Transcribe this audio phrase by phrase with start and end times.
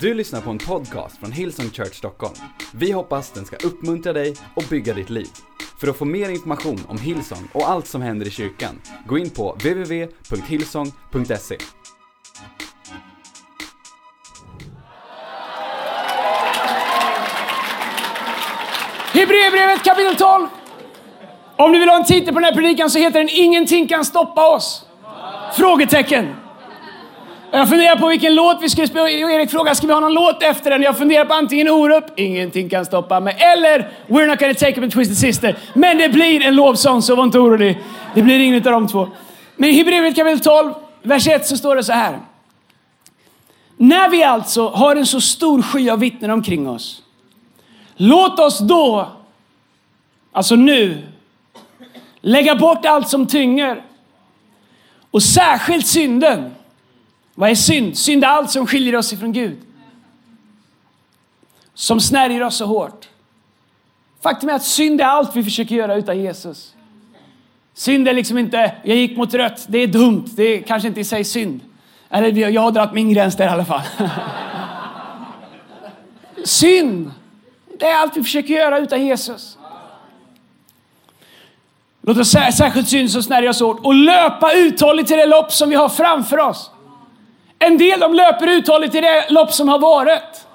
[0.00, 2.34] Du lyssnar på en podcast från Hillsong Church Stockholm.
[2.74, 5.28] Vi hoppas den ska uppmuntra dig och bygga ditt liv.
[5.80, 9.30] För att få mer information om Hillsong och allt som händer i kyrkan, gå in
[9.30, 11.56] på www.hillsong.se.
[19.12, 20.48] Hebreerbrevet kapitel 12.
[21.56, 24.04] Om du vill ha en titel på den här predikan så heter den Ingenting kan
[24.04, 24.86] stoppa oss.
[25.56, 26.45] Frågetecken.
[27.50, 29.10] Jag funderar på vilken låt vi ska spela.
[29.10, 30.82] Erik frågar ska vi ha någon låt efter den?
[30.82, 34.84] Jag funderar på antingen Orup, Ingenting kan stoppa mig, eller We're not gonna take up
[34.84, 35.56] a twisted sister.
[35.74, 37.78] Men det blir en lovsång, så var inte orolig.
[38.14, 39.08] Det blir ingen av de två.
[39.56, 42.18] Men i Hebreerbrevet kapitel 12, vers 1 så står det så här.
[43.76, 47.02] När vi alltså har en så stor sky av vittnen omkring oss,
[47.96, 49.08] låt oss då,
[50.32, 51.02] alltså nu,
[52.20, 53.82] lägga bort allt som tynger
[55.10, 56.54] och särskilt synden.
[57.36, 57.98] Vad är synd?
[57.98, 59.58] Synd är allt som skiljer oss ifrån Gud.
[61.74, 63.08] Som snärjer oss så hårt.
[64.22, 66.74] Faktum är att synd är allt vi försöker göra utan Jesus.
[67.74, 71.00] Synd är liksom inte, jag gick mot rött, det är dumt, det är kanske inte
[71.00, 71.60] i sig synd.
[72.10, 73.82] Eller jag har dragit min gräns där i alla fall.
[76.44, 77.10] synd,
[77.78, 79.58] det är allt vi försöker göra utan Jesus.
[82.02, 85.52] Låt oss säga särskilt synd som snärjer oss hårt och löpa uthålligt till det lopp
[85.52, 86.70] som vi har framför oss.
[87.58, 90.46] En del de löper uthålligt i det lopp som har varit.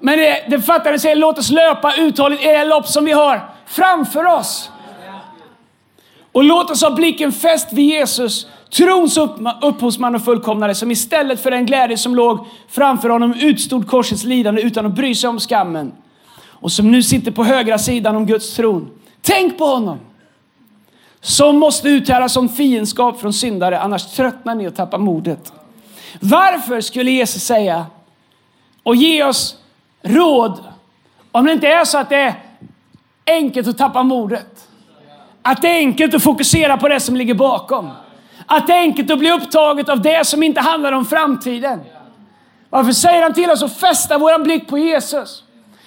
[0.00, 3.50] Men det, det fattade säger låt oss löpa uthålligt i det lopp som vi har
[3.66, 4.70] framför oss.
[6.32, 9.18] Och låt oss ha blicken fäst vid Jesus, trons
[9.62, 14.62] upphovsman och fullkomnare, som istället för den glädje som låg framför honom utstod korsets lidande
[14.62, 15.92] utan att bry sig om skammen.
[16.44, 18.90] Och som nu sitter på högra sidan om Guds tron.
[19.22, 19.98] Tänk på honom!
[21.20, 25.52] Som måste uthärda som fiendskap från syndare, annars tröttnar ni och tappar modet.
[26.20, 27.86] Varför skulle Jesus säga
[28.82, 29.56] och ge oss
[30.02, 30.64] råd
[31.32, 32.34] om det inte är så att det är
[33.26, 34.68] enkelt att tappa modet?
[35.42, 37.90] Att det är enkelt att fokusera på det som ligger bakom.
[38.46, 41.80] Att det är enkelt att bli upptaget av det som inte handlar om framtiden.
[42.70, 45.44] Varför säger han till oss att fästa vår blick på Jesus?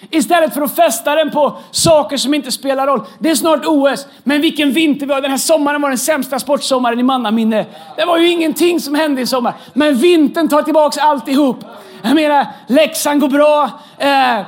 [0.10, 3.02] Istället för att fästa den på saker som inte spelar roll.
[3.20, 5.22] Det är snart OS, men vilken vinter vi har.
[5.22, 7.66] Den här sommaren var den sämsta sportsommaren i mannaminne.
[7.98, 9.54] Det var ju ingenting som hände i sommar.
[9.74, 11.64] Men vintern tar tillbaks alltihop.
[12.02, 13.70] Jag menar, Leksand går bra.
[13.98, 14.42] Eh,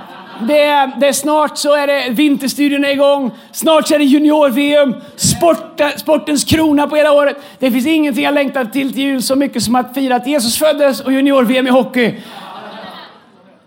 [0.47, 3.31] det är, det är snart så är det vinterstudierna igång.
[3.51, 4.95] Snart så är det junior-VM.
[5.16, 7.38] Sport, sportens krona på hela året.
[7.59, 10.57] Det finns ingenting jag längtar till till jul så mycket som att fira att Jesus
[10.57, 12.16] föddes och junior-VM i hockey.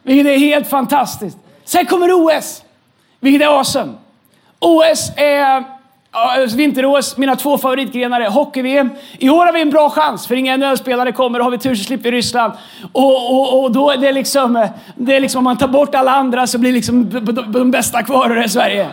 [0.03, 1.39] Vilket är helt fantastiskt.
[1.65, 2.63] Sen kommer OS,
[3.21, 3.93] vilket är awesome.
[4.59, 5.65] OS är
[6.15, 8.91] alltså vinter-OS, mina två favoritgrenar är hockey-VM.
[9.19, 11.41] I år har vi en bra chans, för inga NHL-spelare kommer.
[11.41, 12.53] Har vi tur så slipper vi Ryssland.
[12.93, 16.13] Och, och, och då är det liksom, det är liksom, om man tar bort alla
[16.13, 17.11] andra så blir liksom
[17.53, 18.89] de bästa kvar och det är Sverige.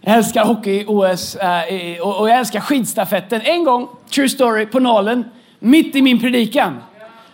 [0.00, 3.40] Jag älskar hockey-OS eh, och jag älskar skidstafetten.
[3.44, 5.24] En gång, true story, på Nalen,
[5.58, 6.82] mitt i min predikan,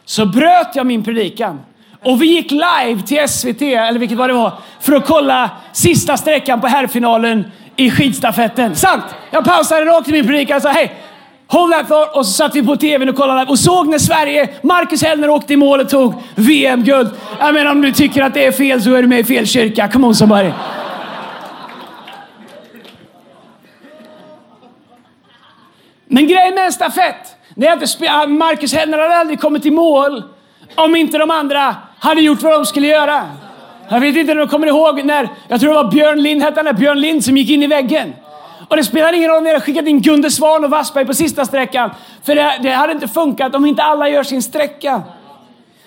[0.04, 1.60] så bröt jag min predikan
[2.04, 6.16] och vi gick live till SVT, eller vilket var det var, för att kolla sista
[6.16, 7.44] sträckan på herrfinalen
[7.76, 8.76] i skidstafetten.
[8.76, 9.04] Sant!
[9.30, 10.92] Jag pausade rakt i min predikan och sa hej,
[11.46, 12.16] hold that thought.
[12.16, 15.52] Och så satt vi på tvn och kollade och såg när Sverige, Marcus Hellner åkte
[15.52, 17.10] i mål och tog VM-guld.
[17.40, 19.46] Jag menar om du tycker att det är fel så är du med i fel
[19.46, 19.88] kyrka.
[19.88, 20.50] Come on somebody.
[26.06, 30.24] Men grejen med en stafett, det är att Marcus Hellner hade aldrig kommit i mål
[30.74, 33.30] om inte de andra hade gjort vad de skulle göra.
[33.88, 36.62] Jag vet inte om du kommer ihåg när, jag tror det var Björn Lind, hette
[36.66, 38.14] han Björn Lind som gick in i väggen.
[38.68, 41.44] Och det spelar ingen roll när jag skickat in Gunde Svan och Wassberg på sista
[41.44, 41.90] sträckan.
[42.22, 45.02] För det, det hade inte funkat om inte alla gör sin sträcka.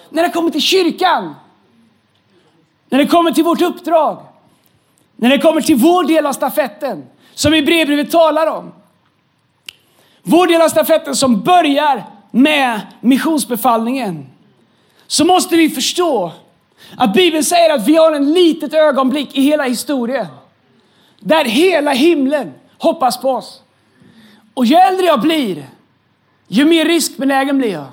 [0.09, 1.35] När det kommer till kyrkan,
[2.89, 4.17] när det kommer till vårt uppdrag,
[5.15, 7.03] när det kommer till vår del av stafetten,
[7.33, 8.71] som i brevbrevet talar om.
[10.23, 14.32] Vår del av stafetten som börjar med missionsbefallningen
[15.13, 16.31] så måste vi förstå
[16.97, 20.27] att Bibeln säger att vi har en litet ögonblick i hela historien.
[21.19, 23.61] Där hela himlen hoppas på oss.
[24.53, 25.69] Och ju äldre jag blir,
[26.47, 27.85] ju mer riskbenägen blir jag.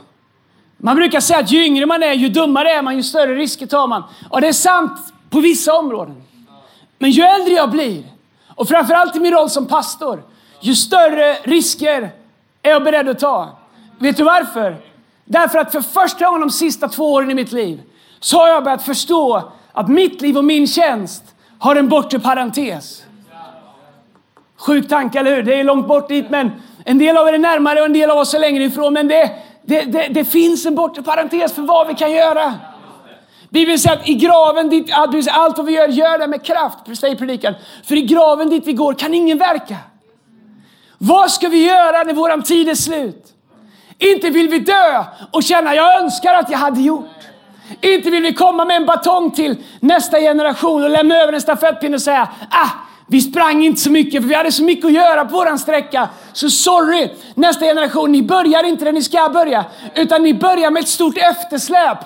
[0.77, 3.67] Man brukar säga att ju yngre man är, ju dummare är man, ju större risker
[3.67, 4.03] tar man.
[4.31, 6.23] Och det är sant på vissa områden.
[6.99, 8.05] Men ju äldre jag blir,
[8.55, 10.23] och framförallt i min roll som pastor,
[10.61, 12.11] ju större risker
[12.63, 13.59] är jag beredd att ta.
[13.99, 14.90] Vet du varför?
[15.31, 17.81] Därför att för första gången de sista två åren i mitt liv
[18.21, 21.23] så har jag börjat förstå att mitt liv och min tjänst
[21.59, 23.03] har en bortre parentes.
[24.57, 25.43] Sjuk tanke, eller hur?
[25.43, 26.51] Det är långt bort dit, men
[26.85, 28.93] en del av er är närmare och en del av oss är längre ifrån.
[28.93, 29.31] Men det,
[29.63, 32.55] det, det, det finns en bortre parentes för vad vi kan göra.
[33.49, 37.17] Bibeln säger att i graven dit, allt vad vi gör, gör det med kraft, säger
[37.17, 37.55] predikan.
[37.85, 39.77] För i graven dit vi går kan ingen verka.
[40.99, 43.35] Vad ska vi göra när våran tid är slut?
[44.01, 47.11] Inte vill vi dö och känna, jag önskar att jag hade gjort.
[47.81, 51.95] Inte vill vi komma med en batong till nästa generation och lämna över en stafettpinne
[51.95, 52.69] och säga, ah,
[53.07, 56.09] vi sprang inte så mycket för vi hade så mycket att göra på våran sträcka.
[56.33, 59.65] Så sorry, nästa generation, ni börjar inte där ni ska börja.
[59.95, 61.99] Utan ni börjar med ett stort eftersläp.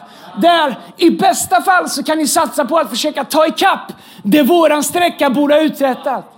[0.43, 3.93] Där i bästa fall så kan ni satsa på att försöka ta ikapp
[4.23, 6.34] det våran sträcka borde ha uträttat.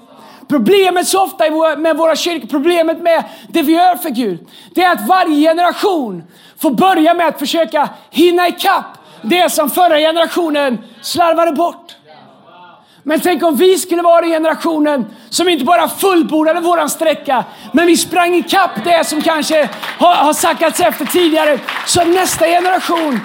[0.49, 1.45] Problemet så ofta
[1.77, 6.25] med våra kyrkor, problemet med det vi gör för Gud, det är att varje generation
[6.59, 8.85] får börja med att försöka hinna ikapp
[9.23, 11.97] det som förra generationen slarvade bort.
[13.03, 17.97] Men tänk om vi skulle vara generationen som inte bara fullbordade våran sträcka, men vi
[17.97, 21.59] sprang ikapp det som kanske har, har sackats efter tidigare.
[21.87, 23.21] Så nästa generation,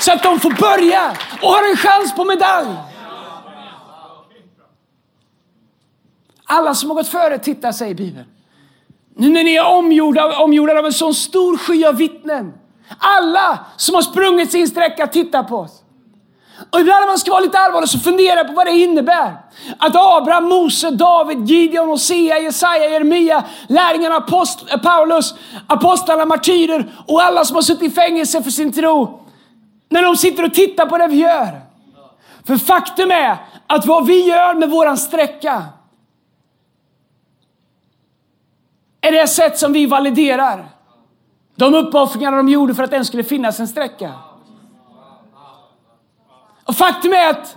[0.00, 1.12] så att de får börja
[1.42, 2.68] och har en chans på medalj.
[6.46, 8.26] Alla som har gått före tittar, säger Bibeln.
[9.16, 12.52] Nu när ni är omgjorda, omgjorda av en sån stor sky av vittnen.
[12.98, 15.82] Alla som har sprungit sin sträcka tittar på oss.
[16.70, 19.36] Och ibland när man ska vara lite allvarlig så fundera på vad det innebär.
[19.78, 25.34] Att Abraham, Mose, David, Gideon, Hosea, Jesaja, Jeremia, lärjungarna, apost Paulus,
[25.66, 29.20] apostlarna, martyrer och alla som har suttit i fängelse för sin tro.
[29.88, 31.60] När de sitter och tittar på det vi gör.
[32.46, 35.62] För faktum är att vad vi gör med våran sträcka
[39.06, 40.68] är det sätt som vi validerar
[41.56, 44.12] de uppoffringar de gjorde för att den skulle finnas en sträcka.
[46.64, 47.56] Och faktum är att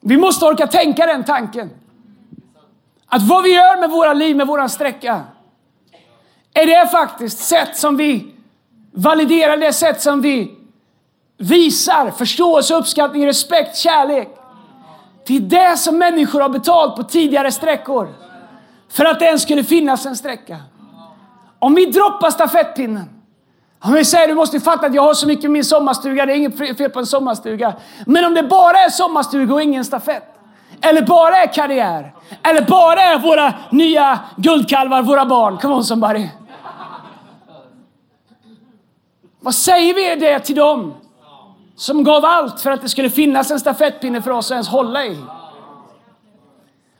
[0.00, 1.70] vi måste orka tänka den tanken.
[3.06, 5.20] Att vad vi gör med våra liv, med våran sträcka,
[6.54, 8.34] är det faktiskt sätt som vi
[8.92, 10.58] validerar, det sätt som vi
[11.36, 14.28] visar förståelse, uppskattning, respekt, kärlek.
[15.26, 18.14] Det är det som människor har betalt på tidigare sträckor.
[18.88, 20.56] För att det ens skulle finnas en sträcka.
[21.66, 23.08] Om vi droppar stafettpinnen
[23.80, 26.32] om vi säger du måste fatta att jag har så mycket i min sommarstuga, det
[26.32, 27.74] är inget fel på en sommarstuga.
[28.06, 30.22] Men om det bara är sommarstuga och ingen stafett.
[30.80, 32.14] Eller bara är karriär.
[32.42, 35.58] Eller bara är våra nya guldkalvar, våra barn.
[35.58, 36.28] Come on somebody.
[39.40, 40.94] Vad säger vi det till dem
[41.76, 45.04] som gav allt för att det skulle finnas en stafettpinne för oss att ens hålla
[45.04, 45.18] i?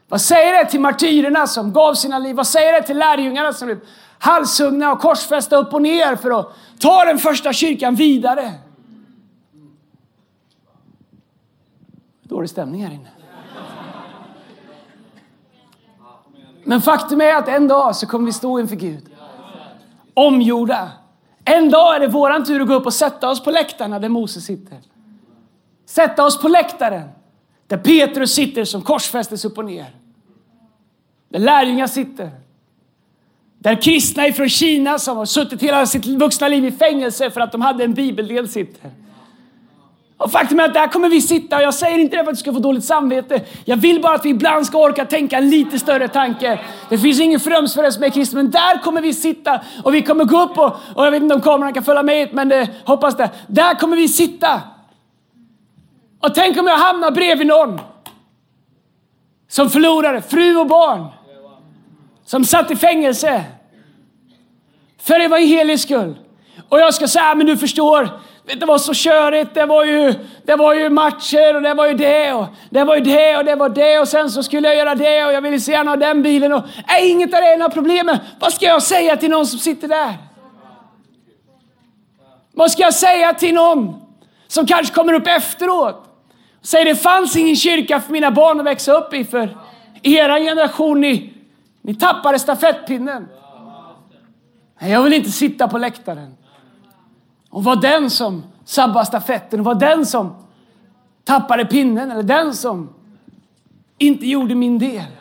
[0.08, 2.36] Vad säger det till martyrerna som gav sina liv?
[2.36, 3.78] Vad säger det till lärjungarna som blev
[4.18, 8.52] halshuggna och korsfästa upp och ner för att ta den första kyrkan vidare.
[12.22, 13.08] Dålig stämning här inne.
[16.64, 19.04] Men faktum är att en dag så kommer vi stå inför Gud.
[20.14, 20.90] Omgjorda.
[21.44, 24.08] En dag är det våran tur att gå upp och sätta oss på läktarna där
[24.08, 24.78] Moses sitter.
[25.86, 27.08] Sätta oss på läktaren
[27.66, 29.96] där Petrus sitter som korsfästes upp och ner.
[31.28, 32.30] Där lärjungar sitter.
[33.66, 37.52] Där kristna ifrån Kina som har suttit hela sitt vuxna liv i fängelse för att
[37.52, 38.90] de hade en bibeldel sitter.
[40.16, 42.36] Och faktum är att där kommer vi sitta och jag säger inte det för att
[42.36, 43.40] du ska få dåligt samvete.
[43.64, 46.60] Jag vill bara att vi ibland ska orka tänka en lite större tanke.
[46.88, 50.02] Det finns ingen fröms för som är kristen, men där kommer vi sitta och vi
[50.02, 52.68] kommer gå upp och, och jag vet inte om kameran kan följa med men det,
[52.84, 53.30] hoppas det.
[53.46, 54.62] Där kommer vi sitta.
[56.20, 57.80] Och tänk om jag hamnar bredvid någon
[59.48, 61.06] som förlorade fru och barn.
[62.24, 63.44] Som satt i fängelse.
[65.06, 66.14] För evangeliets skull.
[66.68, 68.20] Och jag ska säga, men du förstår,
[68.54, 69.54] det var så körigt.
[69.54, 72.96] Det var, ju, det var ju matcher och det var ju det och det var
[72.96, 75.42] ju det och det var det och sen så skulle jag göra det och jag
[75.42, 78.10] ville se gärna ha den bilen och är inget av det är några problem.
[78.40, 80.14] Vad ska jag säga till någon som sitter där?
[82.52, 83.94] Vad ska jag säga till någon
[84.48, 86.04] som kanske kommer upp efteråt?
[86.62, 89.56] Säger det fanns ingen kyrka för mina barn att växa upp i för
[90.02, 91.32] era generation, ni,
[91.82, 93.28] ni tappade stafettpinnen.
[94.78, 96.34] Jag vill inte sitta på läktaren
[97.50, 100.34] och vara den som sabbar stafetten och vara den som
[101.24, 102.94] tappade pinnen eller den som
[103.98, 105.15] inte gjorde min del.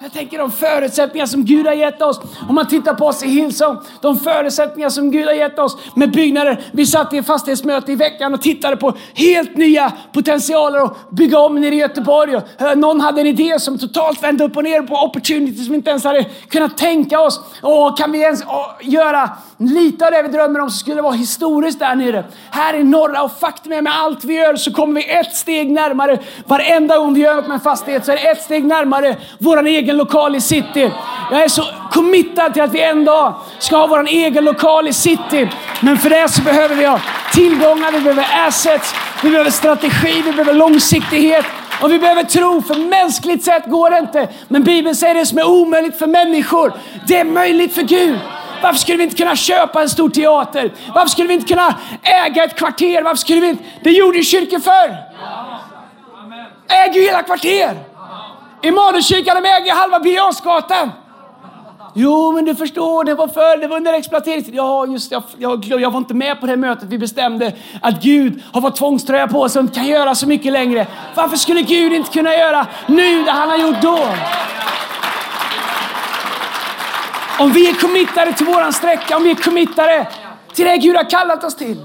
[0.00, 2.20] Jag tänker de förutsättningar som Gud har gett oss.
[2.48, 3.78] Om man tittar på oss i Hillsong.
[4.00, 6.60] De förutsättningar som Gud har gett oss med byggnader.
[6.72, 11.38] Vi satt i ett fastighetsmöte i veckan och tittade på helt nya potentialer att bygga
[11.38, 12.36] om nere i Göteborg.
[12.36, 15.72] Och eh, någon hade en idé som totalt vände upp och ner på opportunities som
[15.72, 17.40] vi inte ens hade kunnat tänka oss.
[17.62, 18.44] Och kan vi ens
[18.82, 22.24] göra lite av det vi drömmer om så skulle det vara historiskt där nere.
[22.50, 25.70] Här i norra och faktum är med allt vi gör så kommer vi ett steg
[25.70, 26.18] närmare.
[26.46, 29.66] Varenda gång vi gör något med en fastighet så är det ett steg närmare våran
[29.66, 30.90] egen egen lokal i city.
[31.30, 34.92] Jag är så committad till att vi en dag ska ha vår egen lokal i
[34.92, 35.48] city.
[35.80, 37.00] Men för det så behöver vi ha
[37.32, 41.44] tillgångar, vi behöver assets, vi behöver strategi, vi behöver långsiktighet.
[41.82, 44.28] Och vi behöver tro, för mänskligt sett går det inte.
[44.48, 46.72] Men Bibeln säger det som är omöjligt för människor,
[47.06, 48.18] det är möjligt för Gud.
[48.62, 50.72] Varför skulle vi inte kunna köpa en stor teater?
[50.94, 53.02] Varför skulle vi inte kunna äga ett kvarter?
[53.02, 53.64] Varför skulle vi inte?
[53.82, 54.96] Det gjorde ju kyrkor förr.
[56.68, 57.87] Äger ju hela kvarter.
[58.62, 61.08] Immanuelskyrkan de äger halva Birger
[61.94, 64.54] Jo, men du förstår, det var för, det var under exploateringstid.
[64.54, 66.88] Ja, just jag, jag, jag var inte med på det mötet.
[66.88, 70.52] Vi bestämde att Gud har fått tvångströja på sig och inte kan göra så mycket
[70.52, 70.86] längre.
[71.14, 73.98] Varför skulle Gud inte kunna göra nu det han har gjort då?
[77.38, 80.06] Om vi är committade till våran sträcka, om vi är committade
[80.54, 81.84] till det Gud har kallat oss till.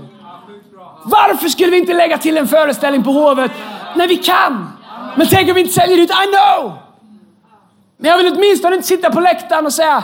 [1.03, 3.51] Varför skulle vi inte lägga till en föreställning på Hovet
[3.95, 4.72] när vi kan?
[5.15, 6.73] Men tänk om vi inte säljer ut, I know!
[7.97, 10.03] Men jag vill åtminstone inte sitta på läktaren och säga,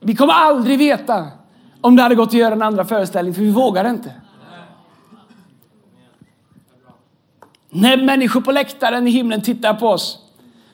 [0.00, 1.26] vi kommer aldrig veta
[1.80, 4.12] om det hade gått att göra en andra föreställning, för vi vågar inte.
[7.70, 10.18] När människor på läktaren i himlen tittar på oss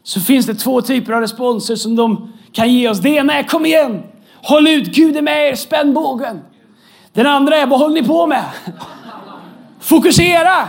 [0.02, 2.98] så finns det två typer av responser som de kan ge oss.
[2.98, 4.02] Det ena är kom igen,
[4.42, 6.40] håll ut, Gud är med er, spänn bågen.
[7.12, 8.44] Den andra är vad håller ni på med?
[9.80, 10.68] Fokusera!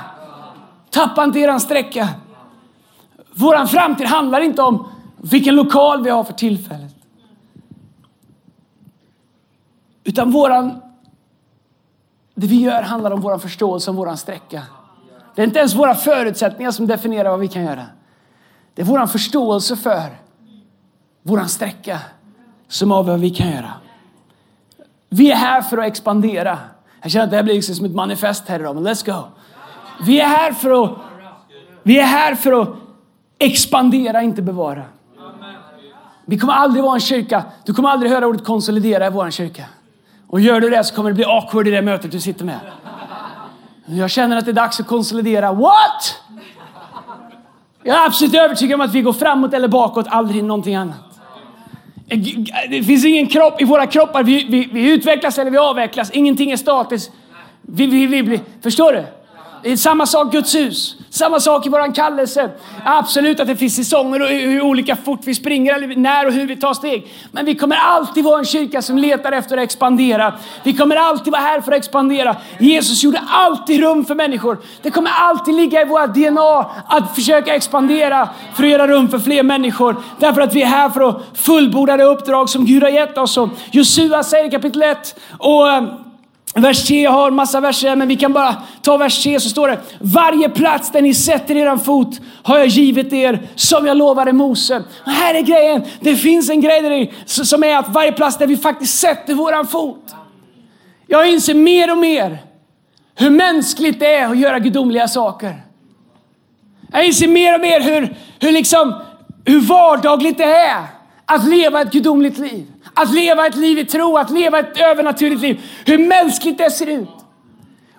[0.89, 2.07] Tappa inte eran sträcka.
[3.33, 6.95] Vår framtid handlar inte om vilken lokal vi har för tillfället.
[10.03, 10.81] Utan våran,
[12.35, 14.63] det vi gör handlar om vår förståelse om vår sträcka.
[15.35, 17.85] Det är inte ens våra förutsättningar som definierar vad vi kan göra.
[18.73, 20.09] Det är vår förståelse för
[21.21, 21.99] vår sträcka
[22.67, 23.73] som avgör vad vi kan göra.
[25.09, 26.57] Vi är här för att expandera.
[27.01, 29.23] Jag känner att det här blir liksom som ett manifest här idag, men let's go.
[30.05, 30.91] Vi är här för att,
[31.83, 32.69] vi är här för att
[33.41, 34.83] expandera, inte bevara.
[36.25, 39.65] Vi kommer aldrig vara en kyrka, du kommer aldrig höra ordet konsolidera i vår kyrka.
[40.27, 42.59] Och gör du det så kommer det bli awkward i det mötet du sitter med.
[43.85, 45.53] Jag känner att det är dags att konsolidera.
[45.53, 46.15] What?
[47.83, 51.19] Jag är absolut övertygad om att vi går framåt eller bakåt, aldrig någonting annat.
[52.69, 54.23] Det finns ingen kropp i våra kroppar.
[54.23, 56.11] Vi, vi, vi utvecklas eller vi avvecklas.
[56.11, 57.11] Ingenting är statiskt.
[57.61, 59.05] Vi, vi, vi, förstår du?
[59.63, 60.95] Det är samma sak Guds hus.
[61.13, 62.49] Samma sak i våran kallelse.
[62.85, 66.47] Absolut att det finns säsonger och hur olika fort vi springer, eller när och hur
[66.47, 67.07] vi tar steg.
[67.31, 70.33] Men vi kommer alltid vara en kyrka som letar efter att expandera.
[70.63, 72.35] Vi kommer alltid vara här för att expandera.
[72.59, 74.57] Jesus gjorde alltid rum för människor.
[74.81, 79.19] Det kommer alltid ligga i våra DNA att försöka expandera för att göra rum för
[79.19, 79.95] fler människor.
[80.19, 83.37] Därför att vi är här för att fullborda det uppdrag som Gud har gett oss.
[83.71, 85.83] Josua säger i kapitel 1 och eh,
[86.55, 89.67] Vers 3 jag har massa verser, men vi kan bara ta vers 3 så står
[89.67, 89.79] det.
[89.99, 94.83] Varje plats där ni sätter eran fot har jag givit er som jag lovade Mose.
[95.05, 95.83] Och här är grejen.
[95.99, 99.67] Det finns en grej där som är att varje plats där vi faktiskt sätter våran
[99.67, 100.15] fot.
[101.07, 102.37] Jag inser mer och mer
[103.15, 105.55] hur mänskligt det är att göra gudomliga saker.
[106.91, 108.93] Jag inser mer och mer hur, hur, liksom,
[109.45, 110.85] hur vardagligt det är
[111.25, 112.70] att leva ett gudomligt liv.
[112.93, 115.61] Att leva ett liv i tro, att leva ett övernaturligt liv.
[115.85, 117.09] Hur mänskligt det ser ut.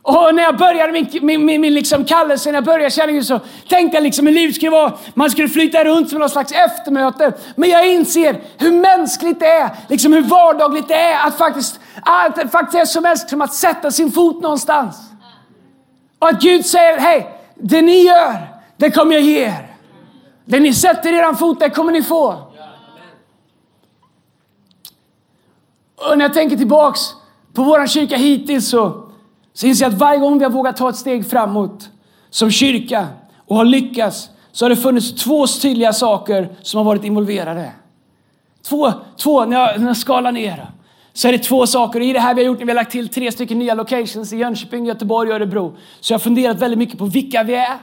[0.05, 3.41] Och när jag började min, min, min, min liksom kallelse, när jag började känningen så
[3.69, 4.93] tänkte jag liksom hur livet skulle vara.
[5.15, 7.33] Man skulle flyta runt som någon slags eftermöte.
[7.57, 12.37] Men jag inser hur mänskligt det är, liksom hur vardagligt det är att faktiskt, att
[12.37, 14.97] det faktiskt är så mänskligt som att sätta sin fot någonstans.
[16.19, 18.37] Och att Gud säger, hej, det ni gör,
[18.77, 19.77] det kommer jag ge er.
[20.45, 22.52] Det ni sätter er fot, det kommer ni få.
[26.11, 27.01] Och när jag tänker tillbaks
[27.53, 29.09] på vår kyrka hittills så,
[29.53, 31.91] så inser jag att varje gång vi har vågat ta ett steg framåt
[32.31, 33.09] som kyrka
[33.47, 37.73] och har lyckats så har det funnits två tydliga saker som har varit involverade.
[38.69, 40.67] Två, två när, jag, när jag skalar ner
[41.13, 42.01] så är det två saker.
[42.01, 44.33] Och I det här vi har gjort, vi har lagt till tre stycken nya locations
[44.33, 45.77] i Jönköping, Göteborg och Örebro.
[46.01, 47.79] Så jag har funderat väldigt mycket på vilka vi är.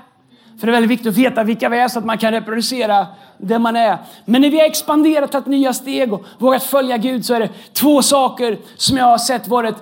[0.60, 3.08] För det är väldigt viktigt att veta vilka vi är så att man kan reproducera
[3.38, 3.98] det man är.
[4.26, 7.50] Men när vi har expanderat, tagit nya steg och vågat följa Gud så är det
[7.74, 9.76] två saker som jag har sett varit,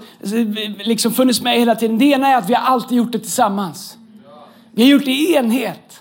[0.79, 1.98] liksom funnits med hela tiden.
[1.98, 3.98] Det ena är att vi har alltid gjort det tillsammans.
[4.72, 6.00] Vi har gjort det i enhet.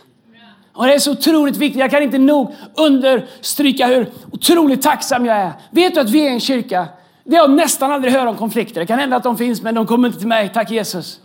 [0.73, 1.81] Och det är så otroligt viktigt.
[1.81, 5.53] Jag kan inte nog understryka hur otroligt tacksam jag är.
[5.71, 6.89] Vet du att vi är en kyrka?
[7.25, 8.81] Det har nästan aldrig hört om konflikter.
[8.81, 10.51] Det kan hända att de finns, men de kommer inte till mig.
[10.55, 11.21] Tack Jesus.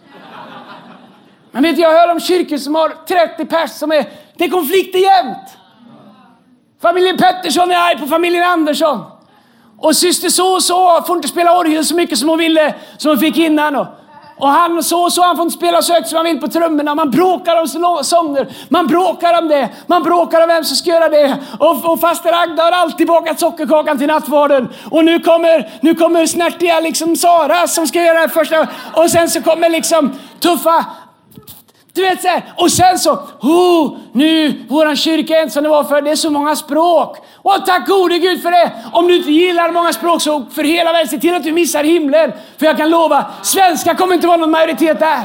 [1.52, 4.06] Men vet du, jag hör om kyrkor som har 30 pers som är,
[4.38, 5.48] det är konflikter jämt.
[6.82, 9.04] Familjen Pettersson är arg på familjen Andersson.
[9.78, 13.10] Och syster så och så får inte spela orgel så mycket som hon ville, som
[13.10, 13.76] hon fick innan.
[13.76, 13.88] Och,
[14.38, 16.48] Och han så och så, han får inte spela så högt som han vill på
[16.48, 16.96] trummorna.
[16.96, 20.90] Man bråkar om så- sånger, man bråkar om det, man bråkar om vem som ska
[20.90, 21.38] göra det.
[21.60, 24.70] Och, och faster Agda har alltid bakat sockerkakan till nattvarden.
[24.92, 28.68] Och nu kommer, nu kommer snärtiga liksom Sara som ska göra det första.
[28.94, 30.86] Och sen så kommer liksom tuffa
[31.94, 35.84] du vet såhär, och sen så, oh, nu, våran kyrka är inte som det var
[35.84, 36.02] förr.
[36.02, 37.18] det är så många språk.
[37.36, 38.72] Och tack gode Gud för det!
[38.92, 41.84] Om du inte gillar många språk så för hela världen, se till att du missar
[41.84, 42.32] himlen.
[42.58, 45.22] För jag kan lova, svenska kommer inte vara någon majoritet där.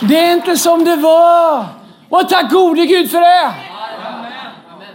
[0.00, 1.66] Det är inte som det var.
[2.08, 3.52] Och tack gode Gud för det!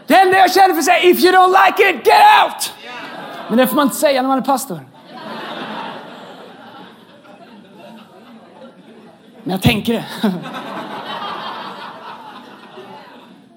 [0.08, 2.74] Det enda jag känner för att säga, if you don't like it, get out!
[3.48, 4.95] Men det får man inte säga när man är pastor.
[9.46, 10.06] Men jag tänker det.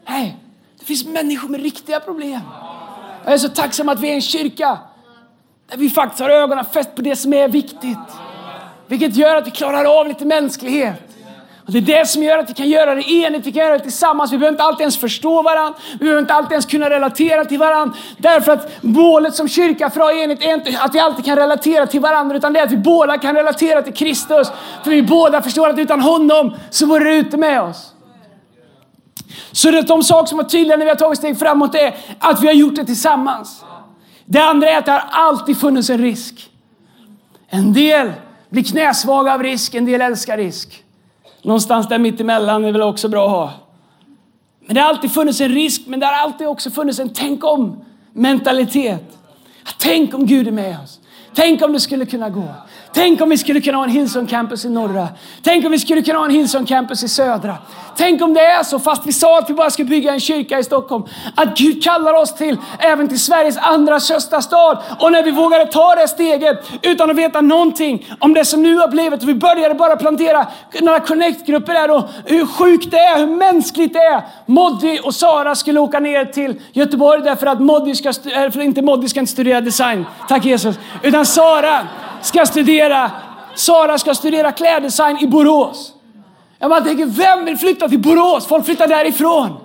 [0.08, 0.36] Nej,
[0.78, 2.40] det finns människor med riktiga problem.
[3.24, 4.78] Jag är så tacksam att vi är en kyrka
[5.68, 7.98] där vi faktiskt har ögonen fäst på det som är viktigt.
[8.86, 11.07] Vilket gör att vi klarar av lite mänsklighet.
[11.68, 13.78] Och det är det som gör att vi kan göra det enigt, vi kan göra
[13.78, 14.32] det tillsammans.
[14.32, 17.58] Vi behöver inte alltid ens förstå varandra, vi behöver inte alltid ens kunna relatera till
[17.58, 17.96] varandra.
[18.18, 21.36] Därför att målet som kyrka för att ha enigt är inte att vi alltid kan
[21.36, 24.48] relatera till varandra, utan det är att vi båda kan relatera till Kristus.
[24.84, 27.92] För vi båda förstår att utan honom så vore det ute med oss.
[29.52, 31.96] Så det är de saker som var tydliga när vi har tagit steg framåt är
[32.18, 33.64] att vi har gjort det tillsammans.
[34.24, 36.50] Det andra är att det har alltid funnits en risk.
[37.48, 38.12] En del
[38.50, 40.84] blir knäsvaga av risk, en del älskar risk.
[41.42, 43.52] Någonstans där mittemellan är väl också bra att ha.
[44.66, 47.44] Men det har alltid funnits en risk, men det har alltid också funnits en tänk
[47.44, 49.18] om mentalitet.
[49.78, 51.00] Tänk om Gud är med oss.
[51.34, 52.48] Tänk om det skulle kunna gå.
[52.98, 55.08] Tänk om vi skulle kunna ha en Hillsong Campus i norra.
[55.42, 57.56] Tänk om vi skulle kunna ha en Hillsong Campus i södra.
[57.96, 60.58] Tänk om det är så, fast vi sa att vi bara ska bygga en kyrka
[60.58, 64.78] i Stockholm, att Gud kallar oss till, även till Sveriges andra största stad.
[65.00, 68.76] Och när vi vågade ta det steget utan att veta någonting om det som nu
[68.76, 70.46] har blivit och vi började bara plantera
[70.80, 74.22] några connect-grupper där och hur sjukt det är, hur mänskligt det är.
[74.46, 78.82] Moddy och Sara skulle åka ner till Göteborg därför att Moddy ska, eh, för inte
[78.82, 81.86] Moddy ska inte studera design, tack Jesus, utan Sara
[82.20, 83.10] ska studera,
[83.54, 85.94] Sara ska studera kläddesign i Borås.
[86.58, 88.46] Jag bara tänker, vem vill flytta till Borås?
[88.46, 89.56] Folk flyttar därifrån.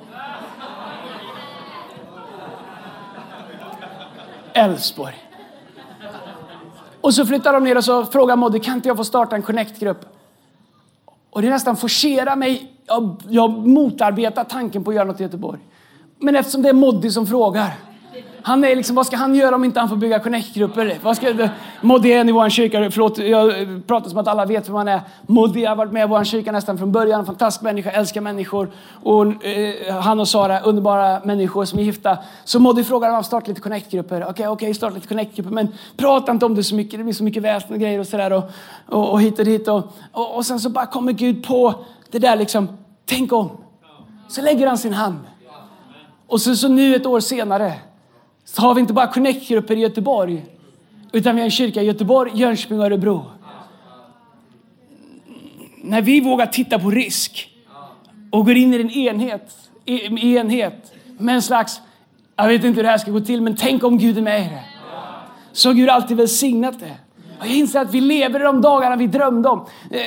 [4.54, 5.16] Älvsborg.
[7.02, 9.42] Och så flyttar de ner och så frågar Modde, kan inte jag få starta en
[9.42, 10.06] connect-grupp?
[11.30, 12.72] Och det nästan forcerar mig.
[12.86, 15.60] Jag, jag motarbetar tanken på att göra något i Göteborg.
[16.20, 17.74] Men eftersom det är Moddy som frågar.
[18.46, 20.98] Han är liksom, vad ska han göra om inte han får bygga connect-grupper?
[21.02, 21.50] Vad ska,
[21.82, 22.92] Moddy i vår kyrka.
[22.92, 23.54] Förlåt, jag
[23.88, 25.02] pratar som att alla vet vem han är.
[25.28, 27.26] Modé har varit med i vår kyrka nästan från början.
[27.26, 28.72] Fantastisk människa, älskar människor.
[29.04, 32.18] Och eh, han och Sara, underbara människor som är gifta.
[32.44, 34.22] Så Modé frågar om han startar lite connect-grupper.
[34.22, 35.52] Okej, okay, okej, okay, starta lite connect-grupper.
[35.52, 37.00] Men prata inte om det så mycket.
[37.00, 38.34] Det blir så mycket väsen och grejer och sådär.
[38.34, 38.44] Och,
[38.90, 39.68] och, och hit och dit.
[39.68, 41.74] Och, och, och sen så bara kommer Gud på
[42.12, 42.78] det där liksom.
[43.06, 43.50] Tänk om.
[44.28, 45.20] Så lägger han sin hand.
[46.28, 47.74] Och så, så nu ett år senare
[48.46, 50.46] så har vi inte bara connect-grupper i Göteborg
[51.12, 53.26] utan vi har en kyrka i Göteborg, Jönköping och Örebro.
[55.84, 57.50] När vi vågar titta på risk
[58.32, 61.82] och går in i en enhet, i enhet med en slags,
[62.36, 64.42] jag vet inte hur det här ska gå till, men tänk om Gud är med
[64.42, 64.64] i det.
[65.52, 66.96] Så har Gud alltid välsignat det.
[67.40, 69.66] Och jag inser att vi lever i de dagarna vi drömde om.
[69.92, 70.00] Eh,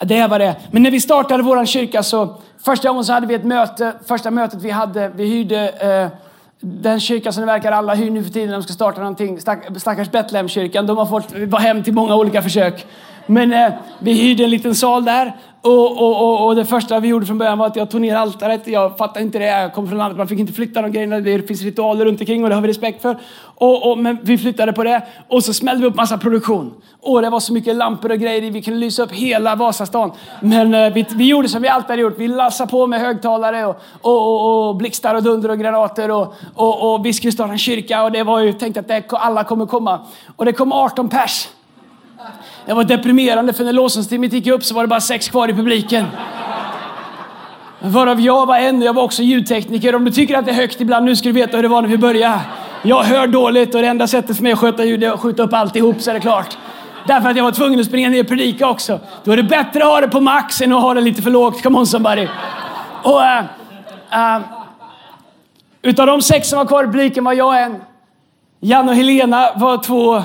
[0.00, 0.56] ja, det var det.
[0.70, 3.92] Men när vi startade vår kyrka så första gången så hade vi ett möte.
[4.06, 6.18] Första mötet vi hade, vi hyrde eh,
[6.60, 8.50] den kyrka som det verkar alla hyr nu för tiden.
[8.50, 9.40] De ska starta någonting.
[9.40, 12.86] Stack, stackars Betlehemkyrkan, De har fått vara hem till många olika försök.
[13.26, 15.32] Men eh, vi hyrde en liten sal där.
[15.66, 18.16] Och, och, och, och, det första vi gjorde från början var att jag tog ner
[18.16, 18.66] altaret.
[18.66, 19.44] Jag fattar inte det.
[19.44, 20.18] Jag kom från landet.
[20.18, 21.20] Man fick inte flytta de grejerna.
[21.20, 23.18] Det finns ritualer runt omkring och det har vi respekt för.
[23.54, 25.02] Och, och, men vi flyttade på det.
[25.28, 26.74] Och så smällde vi upp massa produktion.
[27.00, 28.50] Och det var så mycket lampor och grejer.
[28.50, 30.12] Vi kunde lysa upp hela Vasastan.
[30.40, 32.18] Men eh, vi, vi gjorde som vi alltid hade gjort.
[32.18, 36.10] Vi lassade på med högtalare och, och, och, och blixtar och dunder och granater.
[36.10, 38.02] Och, och, och vi skulle starta en kyrka.
[38.02, 40.00] Och det var ju tänkt att det, alla kommer komma.
[40.36, 41.48] Och det kom 18 pers.
[42.66, 45.52] Det var deprimerande för när låtsastimmet gick upp så var det bara sex kvar i
[45.52, 46.06] publiken.
[47.80, 49.94] Varav jag var en och jag var också ljudtekniker.
[49.94, 51.82] Om du tycker att det är högt ibland, nu ska du veta hur det var
[51.82, 52.40] när vi började.
[52.82, 55.42] Jag hör dåligt och det enda sättet för mig att sköta ljud är att skjuta
[55.42, 56.56] upp alltihop så är det klart.
[57.06, 59.00] Därför att jag var tvungen att springa ner och predika också.
[59.24, 61.30] Då är det bättre att ha det på max än att ha det lite för
[61.30, 61.62] lågt.
[61.62, 62.28] Come on somebody.
[63.02, 63.40] Och, uh,
[64.12, 64.40] uh,
[65.82, 67.82] utav de sex som var kvar i publiken var jag en.
[68.60, 70.22] Jan och Helena var två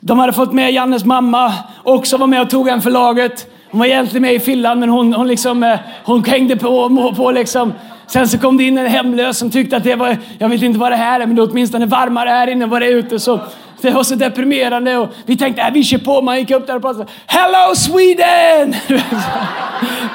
[0.00, 3.46] de hade fått med Jannes mamma, också var med och tog en för laget.
[3.70, 7.30] Hon var egentligen med i Finland, men hon, hon, liksom, eh, hon hängde på, på
[7.30, 7.72] liksom.
[8.06, 10.78] Sen så kom det in en hemlös som tyckte att det var, jag vet inte
[10.78, 12.90] vad det här är, men det är åtminstone varmare här inne än vad det är
[12.94, 13.18] ute.
[13.18, 13.40] Så
[13.80, 16.22] det var så deprimerande och vi tänkte äh, vi kör på.
[16.22, 17.06] Man gick upp där och pratade.
[17.26, 18.74] Hello Sweden!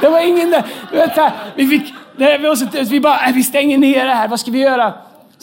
[0.02, 0.64] Det var ingen där.
[0.92, 4.28] Vet, vi, fick, det, vi, var så, vi bara, äh, vi stänger ner det här.
[4.28, 4.94] Vad ska vi göra?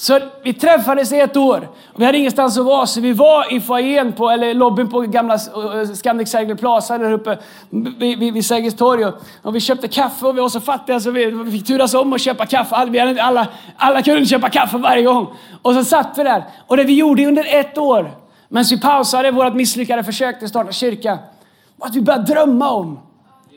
[0.01, 1.69] Så vi träffades i ett år.
[1.97, 5.35] Vi hade ingenstans att vara, så vi var i foajén på, eller lobbyn på gamla
[5.35, 7.39] eh, Scandic Sergel Plaza där uppe
[7.71, 9.05] vid, vid, vid Sergels torg.
[9.43, 12.13] Och vi köpte kaffe och vi var så fattiga så vi, vi fick turas om
[12.13, 12.77] att köpa kaffe.
[12.77, 15.27] Alla, alla, alla kunde köpa kaffe varje gång.
[15.63, 16.45] Och så satt vi där.
[16.67, 18.11] Och det vi gjorde under ett år,
[18.49, 21.19] medan vi pausade vårt misslyckade försök till att starta kyrka,
[21.77, 22.99] var att vi började drömma om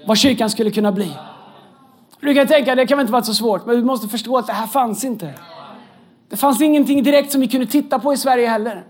[0.06, 1.12] vad kyrkan skulle kunna bli.
[2.21, 4.47] Du kan tänka, det kan väl inte vara så svårt, men du måste förstå att
[4.47, 5.34] det här fanns inte.
[6.33, 8.83] Det fanns ingenting direkt som vi kunde titta på i Sverige heller.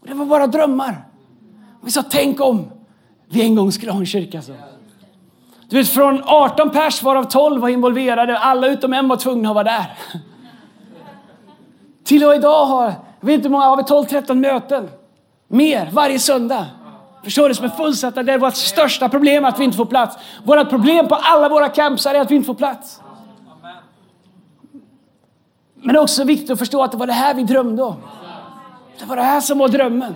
[0.00, 1.04] Och det var bara drömmar.
[1.80, 2.70] Vi sa, tänk om
[3.28, 4.42] vi en gång skulle ha en kyrka.
[4.42, 4.52] Så.
[5.68, 9.54] Du vet, från 18 pers varav 12 var involverade, alla utom en var tvungna att
[9.54, 9.98] vara där.
[12.04, 12.84] Till och idag har,
[13.20, 14.88] jag vet inte hur många, har vi 12-13 möten.
[15.48, 16.66] Mer varje söndag.
[17.24, 17.54] Förstår du?
[17.54, 18.22] Som är fullsatta.
[18.22, 20.16] Det är vårt största problem att vi inte får plats.
[20.44, 23.00] Vårt problem på alla våra camps är att vi inte får plats.
[25.84, 27.96] Men det är också viktigt att förstå att det var det här vi drömde om.
[28.98, 30.14] Det var det här som var drömmen.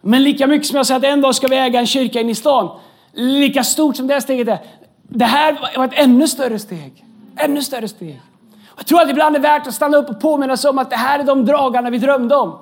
[0.00, 2.30] Men lika mycket som jag säger att en dag ska vi äga en kyrka in
[2.30, 2.78] i stan,
[3.12, 4.58] lika stort som det här steget är,
[5.02, 7.04] det här var ett ännu större steg.
[7.36, 8.20] Ännu större steg.
[8.76, 10.90] Jag tror att det ibland är värt att stanna upp och påminna sig om att
[10.90, 12.58] det här är de dragarna vi drömde om.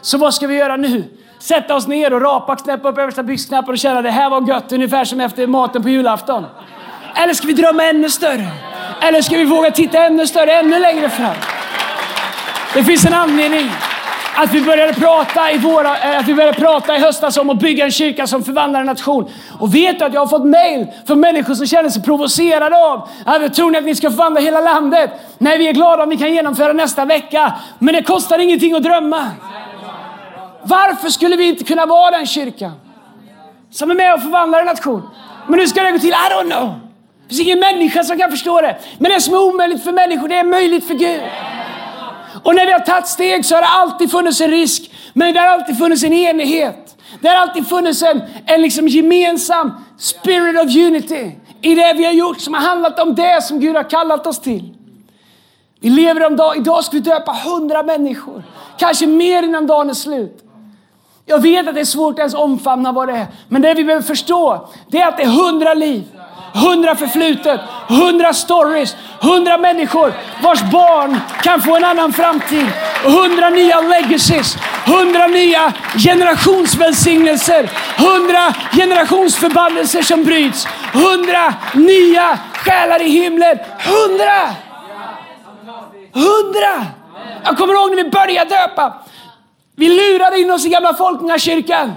[0.00, 1.04] Så vad ska vi göra nu?
[1.38, 4.48] Sätta oss ner och rapa, knäppa upp översta byxknappen och känna att det här var
[4.48, 6.46] gött, ungefär som efter maten på julafton.
[7.14, 8.48] Eller ska vi drömma ännu större?
[9.02, 11.34] Eller ska vi våga titta ännu större, ännu längre fram?
[12.74, 13.70] Det finns en anledning
[14.36, 17.58] att vi började prata i, våra, eh, att vi började prata i höstas om att
[17.58, 19.30] bygga en kyrka som förvandlar en nation.
[19.58, 23.08] Och vet du att jag har fått mail från människor som känner sig provocerade av
[23.24, 25.10] att tror ni att ni ska förvandla hela landet?
[25.38, 27.54] Nej, vi är glada om vi kan genomföra nästa vecka.
[27.78, 29.30] Men det kostar ingenting att drömma.
[30.62, 32.72] Varför skulle vi inte kunna vara den kyrkan
[33.70, 35.08] som är med och förvandlar en nation?
[35.46, 36.10] Men hur ska det gå till?
[36.10, 36.74] I don't know.
[37.22, 38.76] Det finns ingen människa som kan förstå det.
[38.98, 41.20] Men det som är omöjligt för människor, det är möjligt för Gud.
[42.42, 45.40] Och när vi har tagit steg så har det alltid funnits en risk, men det
[45.40, 46.96] har alltid funnits en enighet.
[47.20, 51.30] Det har alltid funnits en, en liksom gemensam spirit of unity
[51.62, 54.40] i det vi har gjort som har handlat om det som Gud har kallat oss
[54.40, 54.74] till.
[55.80, 58.42] Vi lever om dag, idag ska vi döpa hundra människor.
[58.78, 60.44] Kanske mer innan dagen är slut.
[61.26, 63.26] Jag vet att det är svårt att ens omfamna vad det är.
[63.48, 66.04] Men det vi behöver förstå, det är att det är hundra liv
[66.52, 72.66] hundra förflutet, hundra stories, hundra människor vars barn kan få en annan framtid.
[73.04, 83.58] Hundra nya legacies, hundra nya generationsvälsignelser, hundra generationsförbannelser som bryts, hundra nya själar i himlen.
[83.78, 84.54] Hundra!
[86.14, 86.86] Hundra!
[87.44, 88.92] Jag kommer ihåg när vi började döpa.
[89.76, 91.92] Vi lurade in oss i gamla Folkungakyrkan.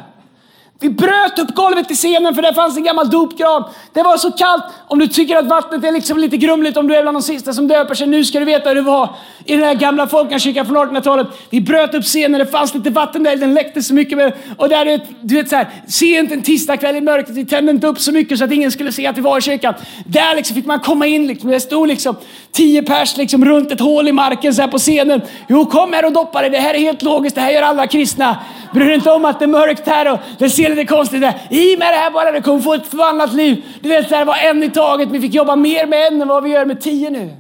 [0.80, 3.70] Vi bröt upp golvet i scenen för där fanns en gammal dopgrav.
[3.94, 4.64] Det var så kallt.
[4.88, 7.54] Om du tycker att vattnet är liksom lite grumligt om du är bland de sista
[7.54, 8.08] som döper sig.
[8.08, 11.28] Nu ska du veta hur det var i den här gamla folkakyrkan från 1800-talet.
[11.50, 14.18] Vi bröt upp scenen, det fanns lite vatten där, den läckte så mycket.
[14.18, 17.88] Med, och där, du vet så här, sent en tisdagkväll i mörkret, vi tände inte
[17.88, 19.74] upp så mycket så att ingen skulle se att vi var i kyrkan.
[20.06, 21.50] Där liksom fick man komma in, liksom.
[21.50, 22.16] det stod liksom
[22.52, 25.22] tio pers liksom runt ett hål i marken så här på scenen.
[25.50, 27.88] Jo, kom här och doppa dig, det här är helt logiskt, det här gör alla
[27.88, 28.38] kristna.
[28.74, 31.34] Bryr dig inte om att det är mörkt här och det ser lite konstigt ut.
[31.50, 33.66] I med det här bara, du kommer få ett förvandlat liv.
[33.82, 35.10] Du vet, det var en i taget.
[35.10, 37.36] Vi fick jobba mer med en än vad vi gör med tio nu.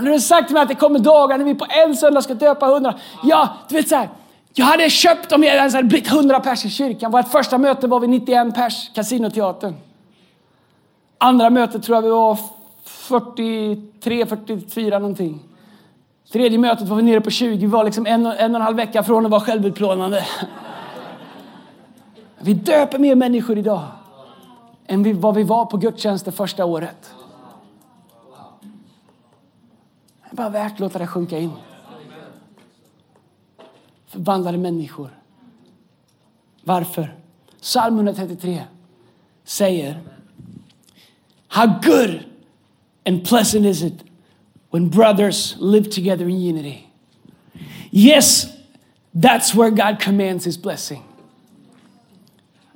[0.00, 2.34] Nu har sagt till mig att det kommer dagar när vi på en söndag ska
[2.34, 2.94] döpa hundra.
[3.24, 4.08] Ja, du vet så här.
[4.54, 7.12] Jag hade köpt om jag hade blivit hundra pers i kyrkan.
[7.12, 9.74] Vårt första möte var vi 91 pers, Casinoteatern.
[11.18, 12.38] Andra mötet tror jag vi var
[12.84, 15.42] 43, 44 någonting.
[16.32, 17.56] Tredje mötet var vi nere på 20.
[17.56, 20.24] Vi var liksom en, en och en halv vecka från att vara självutplånande.
[22.42, 23.86] Vi döper mer människor idag
[24.86, 27.14] än vi, vad vi var på gudstjänsten första året.
[30.22, 31.50] Det är bara värt att låta det sjunka in.
[34.06, 35.10] Förvandlade människor.
[36.64, 37.14] Varför?
[37.60, 38.62] Psalm 133
[39.44, 40.00] säger
[41.48, 42.20] How good
[43.06, 44.04] and pleasant is it
[44.70, 46.86] when brothers live together in unity.
[47.90, 48.46] Yes,
[49.12, 51.02] that's where God commands his blessing.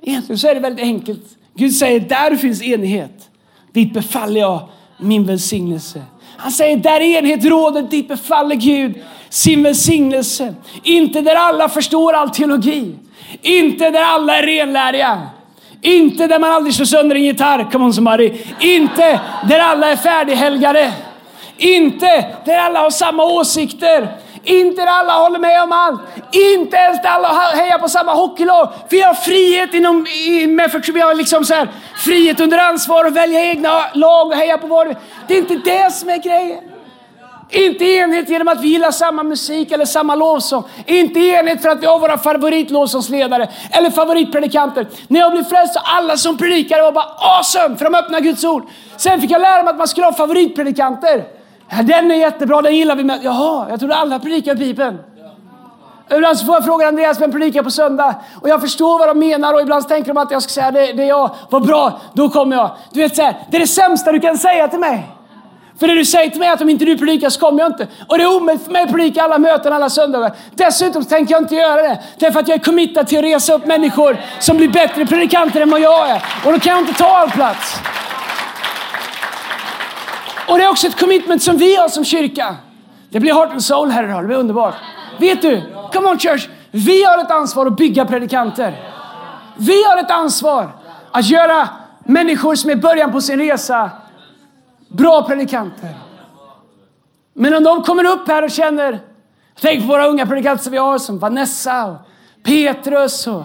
[0.07, 1.23] Egentligen så är det väldigt enkelt.
[1.55, 3.29] Gud säger, där det finns enighet,
[3.73, 6.01] dit befaller jag min välsignelse.
[6.37, 10.53] Han säger, där enhet råder, dit befaller Gud sin välsignelse.
[10.83, 12.95] Inte där alla förstår all teologi.
[13.41, 15.21] Inte där alla är renläriga.
[15.81, 18.31] Inte där man aldrig slår sönder en gitarr, come on somebody.
[18.59, 20.93] Inte där alla är färdighelgade.
[21.57, 24.24] Inte där alla har samma åsikter.
[24.45, 26.01] Inte där alla håller med om allt.
[26.31, 28.69] Inte ens där alla hejar på samma hockeylag.
[28.89, 33.13] Vi har frihet inom, i, med, vi har liksom så här, frihet under ansvar att
[33.13, 34.95] välja egna lag och heja på vad
[35.27, 36.59] Det är inte det som är grejen.
[37.49, 40.63] Inte enhet genom att vi gillar samma musik eller samma lovsång.
[40.85, 44.87] Inte enhet för att vi har våra favoritlovsångsledare eller favoritpredikanter.
[45.07, 48.43] När jag blev frälst så alla som predikade var bara awesome för de öppnade Guds
[48.43, 48.63] ord.
[48.97, 51.23] Sen fick jag lära mig att man skulle ha favoritpredikanter.
[51.69, 53.03] Ja, den är jättebra, den gillar vi.
[53.03, 53.19] Med.
[53.23, 54.99] Jaha, jag trodde alla predikade Bibeln.
[56.11, 59.19] Ibland så får jag fråga Andreas vem predikar på söndag och jag förstår vad de
[59.19, 61.35] menar och ibland tänker de att jag ska säga det, det är jag.
[61.49, 62.71] Vad bra, då kommer jag.
[62.91, 65.15] Du vet så här, det är det sämsta du kan säga till mig.
[65.79, 67.71] För det du säger till mig är att om inte du predikar så kommer jag
[67.71, 67.87] inte.
[68.07, 70.31] Och det är omöjligt för mig att predika alla möten alla söndagar.
[70.55, 71.99] Dessutom tänker jag inte göra det.
[72.19, 75.69] Därför att jag är committad till att resa upp människor som blir bättre predikanter än
[75.69, 76.23] vad jag är.
[76.45, 77.79] Och då kan jag inte ta all plats.
[80.47, 82.55] Och det är också ett commitment som vi har som kyrka.
[83.09, 84.75] Det blir heart and soul här idag, det blir underbart.
[85.19, 85.61] Vet du,
[85.93, 88.93] come on church, vi har ett ansvar att bygga predikanter.
[89.57, 90.69] Vi har ett ansvar
[91.11, 91.69] att göra
[92.03, 93.89] människor som är i början på sin resa
[94.87, 95.95] bra predikanter.
[97.33, 98.99] Men om de kommer upp här och känner,
[99.61, 101.97] tänk på våra unga predikanter som vi har som Vanessa och
[102.43, 103.43] Petrus och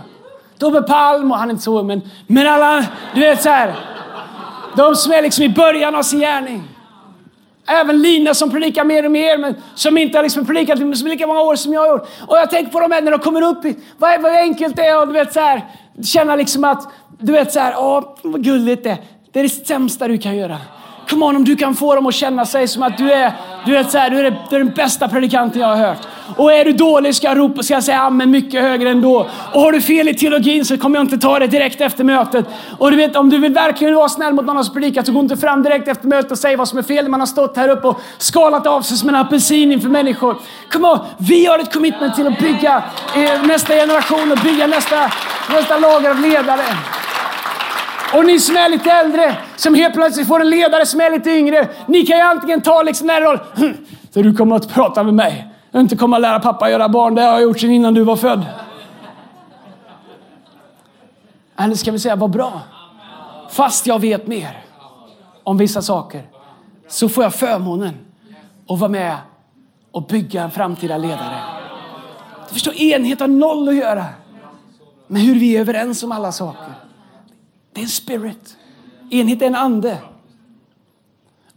[0.59, 2.85] Tobbe Palm och han är inte så ung men, men alla,
[3.15, 3.75] du vet så här.
[4.77, 6.69] De som är liksom i början av sin gärning.
[7.71, 11.41] Även Lina som predikar mer och mer, men som inte har liksom predikat lika många
[11.41, 12.09] år som jag har gjort.
[12.27, 14.87] Och jag tänker på de här när de kommer upp hit, vad, vad enkelt det
[14.87, 15.65] är och du vet så här,
[16.05, 18.99] känna liksom att, du vet så här, åh vad gulligt det är.
[19.33, 20.57] Det är det sämsta du kan göra.
[21.09, 23.33] Come on, om du kan få dem att känna sig som att du är,
[23.67, 25.99] du är, så här, du är, du är den bästa predikanten jag har hört.
[26.37, 29.27] Och är du dålig ska jag ropa, ska jag säga amen mycket högre ändå.
[29.53, 32.47] Och har du fel i teologin så kommer jag inte ta det direkt efter mötet.
[32.79, 35.21] Och du vet, om du vill verkligen vara snäll mot någon som predikat så gå
[35.21, 37.09] inte fram direkt efter mötet och säg vad som är fel.
[37.09, 40.37] Man har stått här uppe och skalat av sig som en apelsin inför människor.
[40.73, 42.83] Kom on, vi har ett commitment till att bygga
[43.17, 45.13] eh, nästa generation och bygga nästa,
[45.53, 46.63] nästa lager av ledare.
[48.15, 51.31] Och ni som är lite äldre, som helt plötsligt får en ledare som är lite
[51.31, 51.69] yngre.
[51.87, 53.39] Ni kan ju antingen ta liksom den roll.
[54.11, 55.47] Så hm, du kommer att prata med mig.
[55.75, 57.15] Inte komma att lära pappa göra barn.
[57.15, 58.45] Det har jag gjort sedan innan du var född.
[61.59, 62.61] Eller ska vi säga, vad bra.
[63.51, 64.65] Fast jag vet mer
[65.45, 66.23] om vissa saker
[66.89, 67.95] så får jag förmånen
[68.69, 69.17] att vara med
[69.93, 71.41] och bygga en framtida ledare.
[72.49, 74.05] Du förstår, enhet har noll att göra
[75.07, 76.75] med hur vi är överens om alla saker.
[77.73, 78.57] Det är en spirit.
[79.11, 79.99] Enhet är en ande.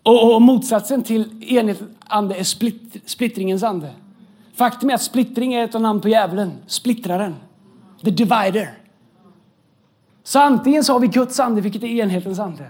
[0.04, 3.90] Och, och motsatsen till enhet ande är split, splittringens ande.
[4.56, 6.52] Faktum är att splittring är ett namn på djävulen.
[6.68, 7.36] Splittraren.
[8.04, 8.78] The divider.
[10.24, 12.66] Så antingen så har vi Guds ande, vilket är enhetens ande.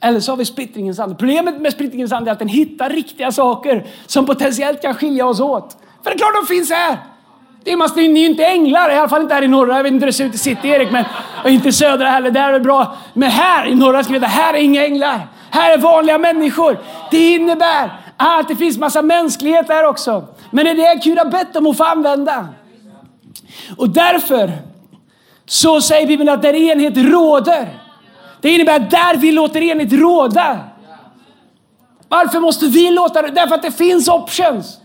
[0.00, 1.14] Eller så har vi splittringens ande.
[1.14, 5.40] Problemet med splittringens ande är att den hittar riktiga saker som potentiellt kan skilja oss
[5.40, 5.76] åt.
[6.02, 6.98] För det är klart de finns här!
[7.66, 9.76] Det är, ni är ju inte änglar, i alla fall inte här i norra.
[9.76, 11.04] Jag vet inte hur det ser ut i city, Erik, men,
[11.44, 12.30] och inte i södra heller.
[12.30, 12.96] Där är det bra.
[13.14, 15.28] Men här i norra ska vi veta, här är inga änglar.
[15.50, 16.78] Här är vanliga människor.
[17.10, 20.24] Det innebär att det finns massa mänsklighet där också.
[20.50, 22.48] Men det är det Gud har bett om att få använda.
[23.76, 24.52] Och därför
[25.46, 27.68] så säger Bibeln att där enhet råder.
[28.40, 30.58] Det innebär att där vi låter enhet råda.
[32.08, 33.30] Varför måste vi låta det?
[33.30, 34.80] Därför att det finns options.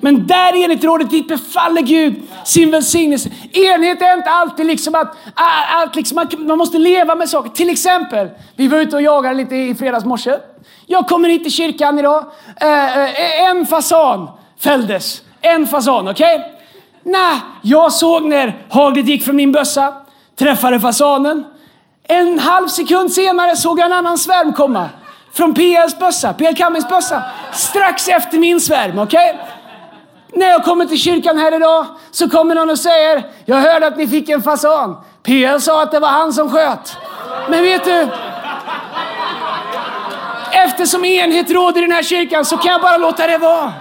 [0.00, 3.30] Men där enligt rådet dit befaller Gud sin välsignelse.
[3.52, 5.16] Enhet är inte alltid liksom att,
[5.84, 7.50] att liksom man måste leva med saker.
[7.50, 10.38] Till exempel, vi var ute och jagade lite i fredags morse.
[10.86, 12.24] Jag kommer hit till kyrkan idag.
[12.60, 14.28] Eh, eh, en fasan
[14.60, 15.22] fälldes.
[15.40, 16.36] En fasan, okej?
[16.36, 16.50] Okay?
[17.02, 19.94] Nej, jag såg när haglet gick från min bössa,
[20.38, 21.44] träffade fasanen.
[22.08, 24.88] En halv sekund senare såg jag en annan svärm komma.
[25.32, 27.22] Från PLs bössa, PL Cummings bössa.
[27.52, 29.30] Strax efter min svärm, okej?
[29.34, 29.55] Okay?
[30.36, 33.96] När jag kommer till kyrkan här idag så kommer någon och säger, jag hörde att
[33.96, 34.96] ni fick en fasan.
[35.22, 36.96] PL sa att det var han som sköt.
[37.48, 38.08] Men vet du?
[40.52, 43.72] Eftersom enhet råder i den här kyrkan så kan jag bara låta det vara.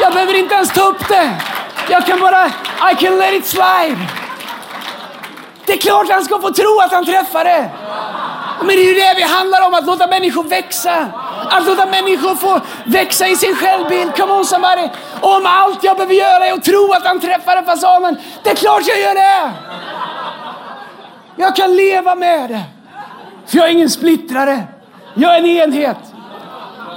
[0.00, 1.30] Jag behöver inte ens ta upp det.
[1.88, 2.46] Jag kan bara,
[2.92, 3.98] I can let it slide.
[5.66, 7.70] Det är klart han ska få tro att han träffar det.
[8.58, 11.06] Men det är ju det vi handlar om, att låta människor växa.
[11.50, 14.16] Alltså, att låta människor få växa i sin självbild.
[14.16, 14.88] Come on somebody.
[15.20, 18.82] Om allt jag behöver göra är att tro att han träffade fasanen, det är klart
[18.86, 19.52] jag gör det.
[21.36, 22.62] Jag kan leva med det.
[23.46, 24.64] För jag är ingen splittrare.
[25.14, 25.98] Jag är en enhet.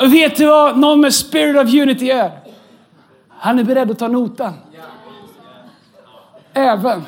[0.01, 2.31] Och vet du vad någon med spirit of unity gör?
[3.39, 4.53] Han är beredd att ta notan.
[6.53, 7.05] Även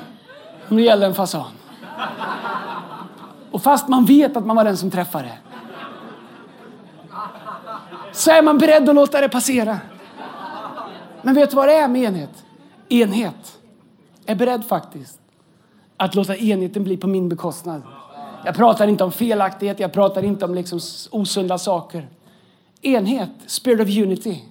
[0.69, 1.51] om det gäller en fasan.
[3.51, 5.31] Och fast man vet att man var den som träffade
[8.11, 9.79] så är man beredd att låta det passera.
[11.21, 12.43] Men vet du vad det är med enhet?
[12.89, 13.59] Enhet
[14.25, 15.19] är beredd faktiskt
[15.97, 17.81] att låta enheten bli på min bekostnad.
[18.45, 20.79] Jag pratar inte om felaktighet, jag pratar inte om liksom
[21.11, 22.07] osunda saker.
[22.81, 24.43] Enhet, spirit of unity,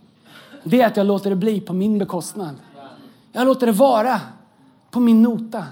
[0.64, 2.55] det är att jag låter det bli på min bekostnad.
[3.33, 4.20] Jag låter det vara
[4.90, 5.64] på min nota.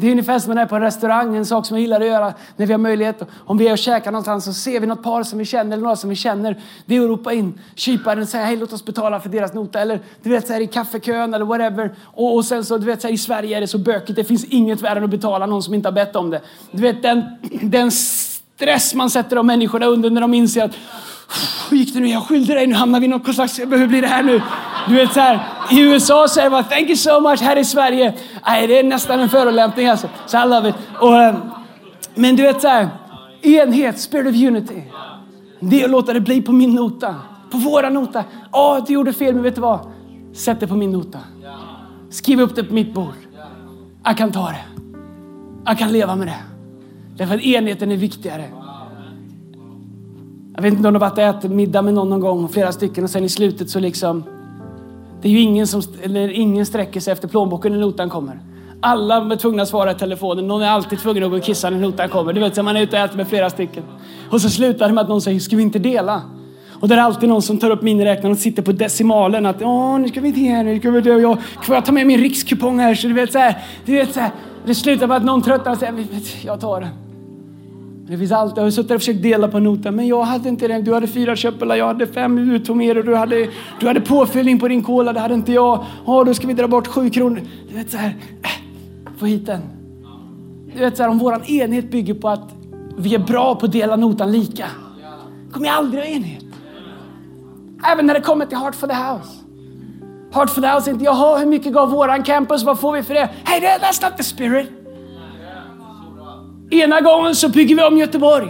[0.00, 2.00] Det är ungefär som när jag är på en restaurang, en sak som jag gillar
[2.00, 3.22] att göra när vi har möjlighet.
[3.44, 5.82] Om vi är och käkar någonstans så ser vi något par som vi känner eller
[5.82, 6.60] några som vi känner.
[6.86, 9.80] Det är att ropa in kyparen och säga hej låt oss betala för deras nota.
[9.80, 11.94] Eller du vet så här i kaffekön eller whatever.
[12.04, 14.16] Och, och sen så du vet så här, i Sverige är det så bökigt.
[14.16, 16.40] Det finns inget värre än att betala någon som inte har bett om det.
[16.70, 17.24] Du vet den,
[17.62, 20.74] den stress man sätter de människorna under när de inser att
[21.70, 22.08] hur gick det nu?
[22.08, 22.66] Jag skyllde dig.
[22.66, 23.58] Nu hamnar vi i något slags...
[23.58, 24.42] Hur blir det här nu?
[24.88, 27.40] Du vet så här, i USA säger man thank you so much.
[27.40, 28.14] Här i Sverige,
[28.46, 30.08] nej det är nästan en förolämpning alltså.
[30.26, 30.74] Så I love it.
[31.00, 31.36] Och, eh,
[32.14, 32.88] men du vet så här,
[33.42, 34.82] enhet, spirit of unity.
[35.60, 37.14] Det är att låta det bli på min nota.
[37.50, 38.24] På våra nota.
[38.52, 39.80] Åh, oh, du gjorde fel, men vet du vad?
[40.32, 41.18] Sätt det på min nota.
[42.10, 43.14] Skriv upp det på mitt bord.
[44.04, 44.64] Jag kan ta det.
[45.64, 46.38] Jag kan leva med det.
[47.16, 48.44] Därför att enheten är viktigare.
[50.54, 52.72] Jag vet inte om du har varit och ätit middag med någon någon gång, flera
[52.72, 54.24] stycken och sen i slutet så liksom
[55.22, 58.40] det är ju ingen som eller ingen sträcker sig efter plånboken när notan kommer.
[58.80, 60.48] Alla är tvungna att svara i telefonen.
[60.48, 62.32] Någon är alltid tvungen att gå och kissa när notan kommer.
[62.32, 63.82] Du vet, så man är ute och äter med flera stycken.
[64.30, 66.22] Och så slutar det med att någon säger, ska vi inte dela?
[66.80, 69.46] Och det är alltid någon som tar upp miniräknaren och sitter på decimalen.
[69.46, 71.10] Att, åh, nu ska vi det, nu ska vi det.
[71.10, 72.94] Jag, får jag ta med min rikskupong här?
[72.94, 74.30] Så du vet så här, du vet så här.
[74.66, 76.06] Det slutar med att någon tröttnar och säger,
[76.44, 77.07] jag tar den.
[78.08, 78.56] Det finns allt.
[78.56, 80.82] Jag har suttit och försökt dela på notan, men jag hade inte det.
[80.82, 82.48] Du hade fyra köttbullar, jag hade fem.
[82.48, 83.48] Du tog och du hade,
[83.80, 85.84] du hade påfyllning på din cola, det hade inte jag.
[86.06, 87.40] Ja, då ska vi dra bort sju kronor.
[87.68, 88.50] Du vet så här, äh,
[89.18, 89.60] få hit den.
[90.74, 92.54] Du vet så här, om våran enhet bygger på att
[92.98, 94.66] vi är bra på att dela notan lika,
[95.52, 96.44] kommer jag aldrig ha enhet.
[97.92, 99.30] Även när det kommer till Heart for the House.
[100.32, 103.14] Heart for the House inte, jaha, hur mycket gav våran campus, vad får vi för
[103.14, 103.28] det?
[103.44, 104.77] Hey, that's not the spirit.
[106.70, 108.48] Ena gången så bygger vi om Göteborg.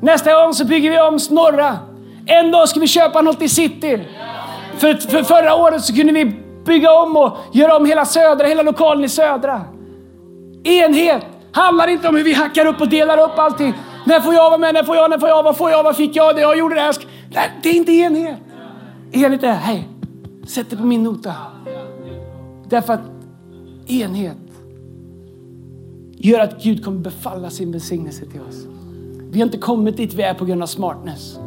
[0.00, 1.78] Nästa gång så bygger vi om Norra.
[2.26, 4.08] En dag ska vi köpa något i city.
[4.76, 6.24] För, för förra året så kunde vi
[6.66, 9.60] bygga om och göra om hela södra, hela lokalen i södra.
[10.64, 13.74] Enhet handlar inte om hur vi hackar upp och delar upp allting.
[14.06, 14.74] När får jag vara med?
[14.74, 15.10] När får jag?
[15.10, 15.42] När får jag?
[15.42, 15.82] Vad får jag?
[15.82, 16.36] Vad fick jag?
[16.36, 16.94] Det jag gjorde det här.
[17.62, 18.38] Det är inte enhet.
[19.12, 19.88] Enhet är, hej,
[20.46, 21.32] sätt det på min nota.
[22.68, 23.00] Därför att
[23.88, 24.36] enhet
[26.28, 28.66] gör att Gud kommer befalla sin välsignelse till oss.
[29.30, 31.38] Vi har inte kommit dit vi är på grund av smartness.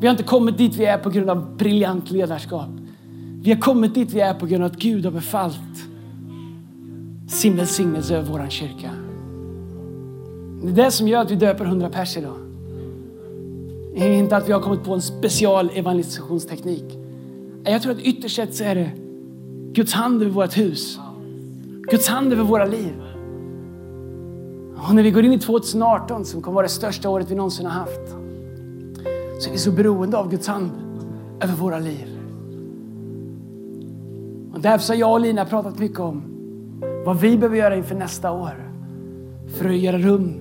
[0.00, 2.68] Vi har inte kommit dit vi är på grund av briljant ledarskap.
[3.42, 5.56] Vi har kommit dit vi är på grund av att Gud har befallt
[7.28, 8.90] sin välsignelse över vår kyrka.
[10.62, 12.36] Det är det som gör att vi döper 100 pers idag.
[13.94, 16.84] Det är inte att vi har kommit på en special evangelisationsteknik.
[17.64, 18.90] Jag tror att ytterst sett så är det
[19.72, 20.98] Guds hand över vårt hus.
[21.90, 23.09] Guds hand över våra liv.
[24.88, 27.66] Och när vi går in i 2018 som kommer vara det största året vi någonsin
[27.66, 28.08] har haft
[29.40, 30.70] så är vi så beroende av Guds hand
[31.40, 32.06] över våra liv.
[34.54, 36.22] Och därför har jag och Lina pratat mycket om
[37.04, 38.72] vad vi behöver göra inför nästa år
[39.58, 40.40] för att göra rum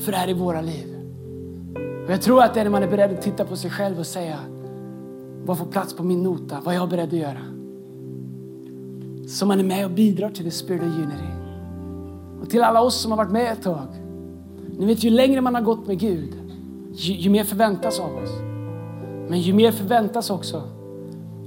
[0.00, 0.94] för det här i våra liv.
[2.06, 3.98] Och jag tror att det är när man är beredd att titta på sig själv
[3.98, 4.38] och säga
[5.44, 6.60] vad får plats på min nota?
[6.64, 7.42] Vad är jag beredd att göra?
[9.28, 11.37] Så man är med och bidrar till the spirit of unity.
[12.40, 13.86] Och till alla oss som har varit med ett tag.
[14.78, 16.34] Ni vet, ju längre man har gått med Gud,
[16.92, 18.30] ju, ju mer förväntas av oss.
[19.28, 20.62] Men ju mer förväntas också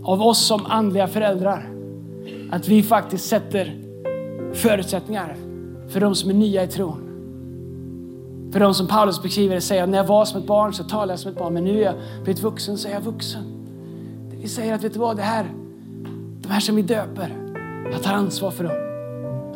[0.04, 1.70] av oss som andliga föräldrar.
[2.52, 3.78] Att vi faktiskt sätter
[4.54, 5.36] förutsättningar
[5.90, 7.08] för de som är nya i tron.
[8.52, 11.12] För de som Paulus beskriver det säger när jag var som ett barn så talade
[11.12, 13.44] jag som ett barn, men nu är jag blivit vuxen så är jag vuxen.
[14.32, 15.46] Vi säger att vet du vad, det här,
[16.42, 17.38] de här som vi döper,
[17.92, 18.91] jag tar ansvar för dem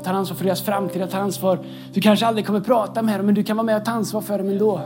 [0.06, 1.60] tar ansvar för deras framtid, jag tar ansvar.
[1.94, 4.22] Du kanske aldrig kommer prata med dem, men du kan vara med och ta ansvar
[4.22, 4.82] för dem ändå.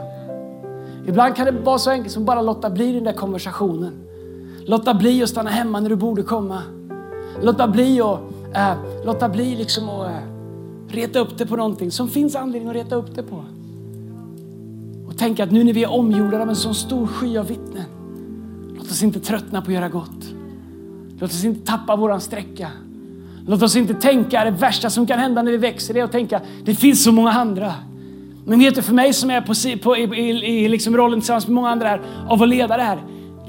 [1.08, 3.94] Ibland kan det vara så enkelt som bara låta bli den där konversationen.
[4.66, 6.62] Låta bli att stanna hemma när du borde komma.
[7.42, 8.20] Låta bli att
[8.56, 8.74] äh,
[9.06, 10.24] låta bli liksom och, eh, äh,
[10.88, 13.44] reta upp det på någonting som finns anledning att reta upp det på.
[15.08, 17.86] Och tänka att nu när vi är omgjorda av en sån stor sky av vittnen,
[18.78, 20.34] låt oss inte tröttna på att göra gott.
[21.20, 22.72] Låt oss inte tappa våran sträcka.
[23.50, 26.42] Låt oss inte tänka det värsta som kan hända när vi växer, är att tänka
[26.66, 27.74] det finns så många andra.
[28.46, 31.48] Men vet du, för mig som är på, på, i, i, i liksom rollen tillsammans
[31.48, 33.00] med många andra här, av att leda det här,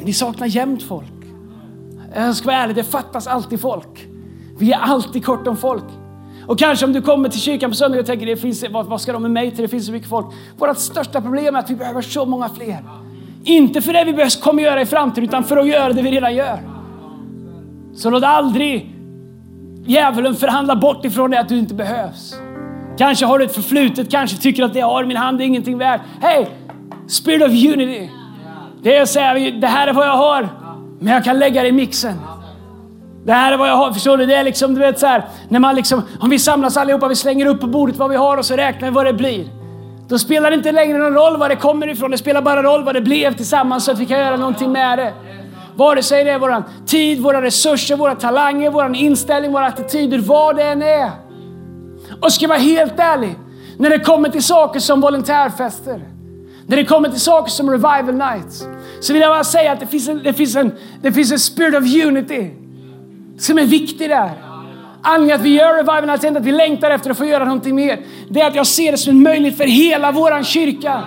[0.04, 1.12] vi saknar jämt folk.
[2.14, 4.08] Jag ska vara ärlig, det fattas alltid folk.
[4.58, 5.84] Vi är alltid kort om folk.
[6.46, 9.00] Och kanske om du kommer till kyrkan på söndag och tänker, det finns, vad, vad
[9.00, 9.62] ska de med mig till?
[9.62, 10.26] Det finns så mycket folk.
[10.58, 12.84] Vårt största problem är att vi behöver så många fler.
[13.44, 16.34] Inte för det vi kommer göra i framtiden, utan för att göra det vi redan
[16.34, 16.58] gör.
[17.94, 18.99] Så låt aldrig
[19.86, 22.34] djävulen förhandlar bort ifrån dig att du inte behövs.
[22.98, 25.44] Kanske har du ett förflutet, kanske tycker att det jag har i min hand är
[25.44, 26.00] ingenting värt.
[26.20, 26.48] Hej!
[27.08, 28.10] Spirit of unity.
[28.82, 30.48] Det är att säga, det här är vad jag har,
[31.00, 32.14] men jag kan lägga det i mixen.
[33.24, 33.92] Det här är vad jag har.
[33.92, 34.26] Förstår du?
[34.26, 37.16] Det är liksom, du vet så här, när man liksom, om vi samlas allihopa, vi
[37.16, 39.48] slänger upp på bordet vad vi har och så räknar vi vad det blir.
[40.08, 42.10] Då spelar det inte längre någon roll var det kommer ifrån.
[42.10, 44.98] Det spelar bara roll vad det blev tillsammans så att vi kan göra någonting med
[44.98, 45.12] det.
[45.80, 50.56] Vare sig det är vår tid, våra resurser, våra talanger, vår inställning, våra attityder, vad
[50.56, 51.10] det än är.
[52.22, 53.34] Och ska jag vara helt ärlig,
[53.78, 56.00] när det kommer till saker som volontärfester,
[56.66, 58.64] när det kommer till saker som revival nights,
[59.00, 60.72] så vill jag bara säga att det finns en, det finns en,
[61.02, 62.50] det finns en spirit of unity
[63.38, 64.30] som är viktig där.
[65.02, 67.44] Anledningen att vi gör revival nights är inte att vi längtar efter att få göra
[67.44, 68.00] någonting mer.
[68.28, 71.02] Det är att jag ser det som en möjlighet för hela våran kyrka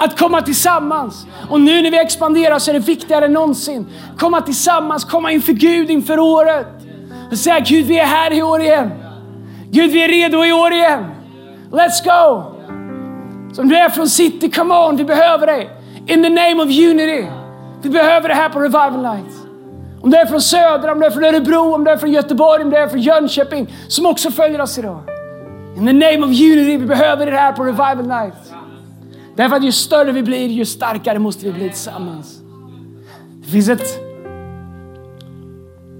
[0.00, 1.26] att komma tillsammans.
[1.50, 3.86] Och nu när vi expanderar så är det viktigare än någonsin.
[4.18, 6.66] Komma tillsammans, komma inför Gud inför året.
[7.30, 8.90] Och säga Gud vi är här i år igen.
[9.70, 11.04] Gud vi är redo i år igen.
[11.70, 12.42] Let's go!
[13.52, 15.70] Som du är från city, come on, vi behöver dig.
[16.06, 17.26] In the name of unity.
[17.82, 19.34] Vi behöver det här på Revival Night.
[20.02, 22.64] Om du är från Södra, om du är från Örebro, om du är från Göteborg,
[22.64, 25.00] om du är från Jönköping, som också följer oss idag.
[25.76, 28.49] In the name of unity, vi behöver det här på Revival Night.
[29.40, 32.40] Därför att ju större vi blir, ju starkare måste vi bli tillsammans.
[33.42, 34.00] Det finns ett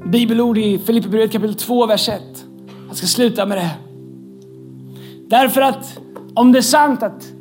[0.04, 2.22] bibelord i Filipperbrevet kapitel 2, vers 1.
[2.88, 3.70] Jag ska sluta med det.
[5.28, 5.98] Därför att
[6.34, 7.32] om det är sant att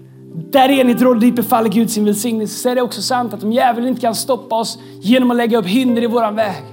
[0.51, 3.53] där enigt råder dit befaller Gud sin välsignelse så är det också sant att om
[3.53, 6.63] djävulen inte kan stoppa oss genom att lägga upp hinder i våran väg,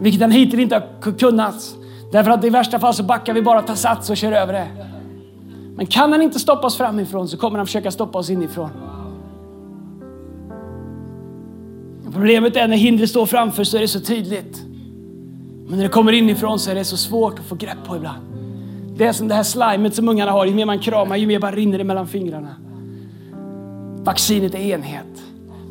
[0.00, 1.76] vilket han hittills inte har kunnat,
[2.12, 4.97] därför att i värsta fall så backar vi bara, tar sats och kör över det.
[5.78, 8.70] Men kan han inte stoppa oss framifrån så kommer han försöka stoppa oss inifrån.
[12.12, 14.62] Problemet är när hindret står framför så är det så tydligt.
[15.66, 18.18] Men när det kommer inifrån så är det så svårt att få grepp på ibland.
[18.96, 20.46] Det är som det här slimet som ungarna har.
[20.46, 22.56] Ju mer man kramar, ju mer bara rinner det mellan fingrarna.
[24.04, 25.22] Vaccinet är enhet.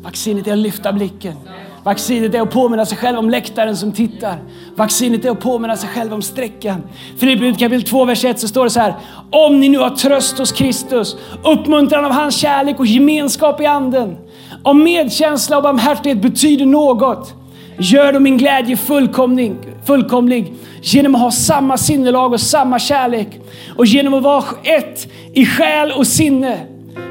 [0.02, 1.36] Vaccinet är att lyfta blicken.
[1.84, 4.38] Vaccinet är att påminna sig själv om läktaren som tittar.
[4.76, 6.82] Vaccinet är att påminna sig själv om sträckan.
[7.18, 8.94] Filipperbrevet kapitel 2, vers 1 så står det så här.
[9.30, 14.16] Om ni nu har tröst hos Kristus, uppmuntran av hans kärlek och gemenskap i anden.
[14.62, 17.34] Om medkänsla och barmhärtighet betyder något,
[17.78, 19.56] gör då min glädje fullkomlig,
[19.86, 23.28] fullkomlig genom att ha samma sinnelag och samma kärlek
[23.76, 26.58] och genom att vara ett i själ och sinne.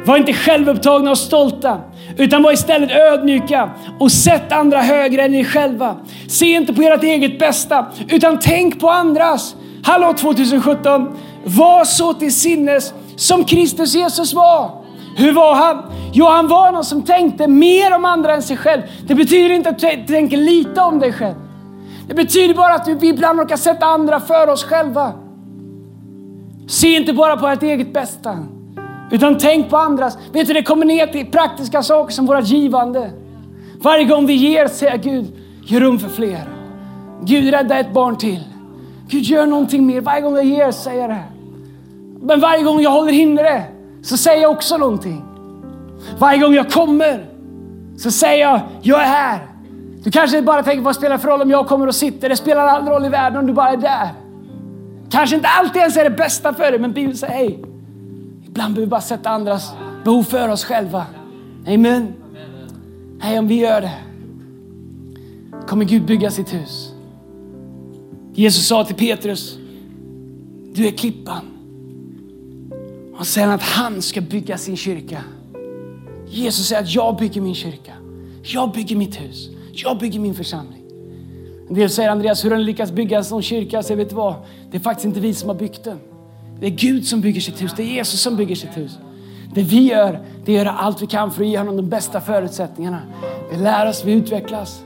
[0.06, 1.82] Var inte självupptagna och stolta,
[2.18, 3.70] utan var istället ödmjuka
[4.00, 5.96] och sätt andra högre än er själva.
[6.28, 9.56] Se inte på ert eget bästa, utan tänk på andras.
[9.84, 11.18] Hallå 2017!
[11.44, 14.72] Var så till sinnes som Kristus Jesus var.
[15.16, 15.84] Hur var han?
[16.14, 18.82] Jo, han var någon som tänkte mer om andra än sig själv.
[19.08, 21.36] Det betyder inte att du tänker lite om dig själv.
[22.08, 25.14] Det betyder bara att vi ibland råkar sätta andra för oss själva.
[26.68, 28.38] Se inte bara på ert eget bästa.
[29.12, 30.18] Utan tänk på andras.
[30.32, 33.12] Vet du, det kommer ner till praktiska saker som vårt givande.
[33.82, 35.26] Varje gång vi ger säger Gud,
[35.64, 36.50] ge rum för fler.
[37.24, 38.44] Gud, rädda ett barn till.
[39.10, 40.02] Gud, gör någonting mer.
[40.02, 41.24] Varje gång jag ger säger jag det.
[42.22, 43.64] Men varje gång jag håller inne det
[44.02, 45.24] så säger jag också någonting.
[46.20, 47.26] Varje gång jag kommer
[47.98, 49.40] så säger jag, jag är här.
[50.04, 52.30] Du kanske bara tänker, vad spelar för roll om jag kommer och sitter?
[52.30, 54.10] Det spelar all roll i världen om du bara är där.
[55.12, 57.64] Kanske inte alltid ens är det bästa för dig, men Bibeln säger, hej,
[58.58, 59.72] Ibland behöver vi bara sätta andras
[60.04, 61.06] behov för oss själva.
[61.68, 62.14] Amen.
[63.20, 63.94] Nej, om vi gör det
[65.68, 66.94] kommer Gud bygga sitt hus.
[68.34, 69.58] Jesus sa till Petrus,
[70.74, 71.46] du är klippan.
[73.20, 75.24] Och säger att han ska bygga sin kyrka.
[76.28, 77.94] Jesus säger att jag bygger min kyrka.
[78.44, 79.50] Jag bygger mitt hus.
[79.74, 80.84] Jag bygger min församling.
[81.70, 83.84] En del säger Andreas, hur har ni lyckats bygga en sån kyrka?
[83.84, 84.36] Så jag vet vad,
[84.72, 86.00] det är faktiskt inte vi som har byggt den.
[86.60, 87.74] Det är Gud som bygger sitt hus.
[87.78, 88.98] Det är Jesus som bygger sitt hus.
[89.54, 90.12] Det vi gör,
[90.46, 93.02] det är att göra allt vi kan för att ge honom de bästa förutsättningarna.
[93.52, 94.84] Vi lär oss, vi utvecklas.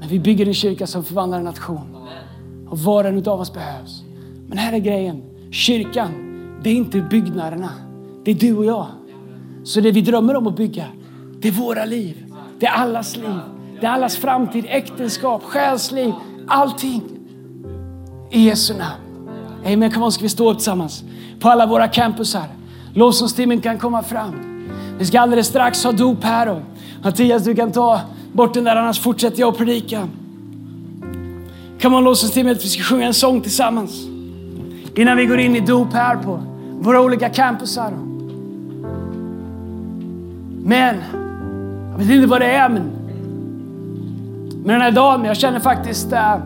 [0.00, 1.96] Men vi bygger en kyrka som förvandlar en nation.
[2.68, 4.02] Och var och en av oss behövs.
[4.48, 5.22] Men här är grejen.
[5.50, 6.10] Kyrkan,
[6.62, 7.70] det är inte byggnaderna.
[8.24, 8.86] Det är du och jag.
[9.64, 10.86] Så det vi drömmer om att bygga,
[11.38, 12.26] det är våra liv.
[12.58, 13.40] Det är allas liv.
[13.80, 16.12] Det är allas framtid, äktenskap, själsliv,
[16.46, 17.02] allting.
[18.30, 19.03] I Jesu namn.
[19.66, 21.02] Amen, kom on, ska vi stå upp tillsammans
[21.40, 22.46] på alla våra campusar.
[22.94, 24.34] Lovsångstimmen kan komma fram.
[24.98, 26.60] Vi ska alldeles strax ha dop här och
[27.02, 28.00] Mattias du kan ta
[28.32, 30.08] bort den där annars fortsätter jag att predika.
[31.82, 34.06] Come on lovsångsteamet, vi ska sjunga en sång tillsammans.
[34.96, 36.42] Innan vi går in i dop här på
[36.80, 37.92] våra olika campusar.
[40.64, 40.96] Men
[41.92, 42.90] Jag vet inte vad det är, men
[44.64, 46.12] med den här dagen, jag känner faktiskt...
[46.12, 46.38] Äh,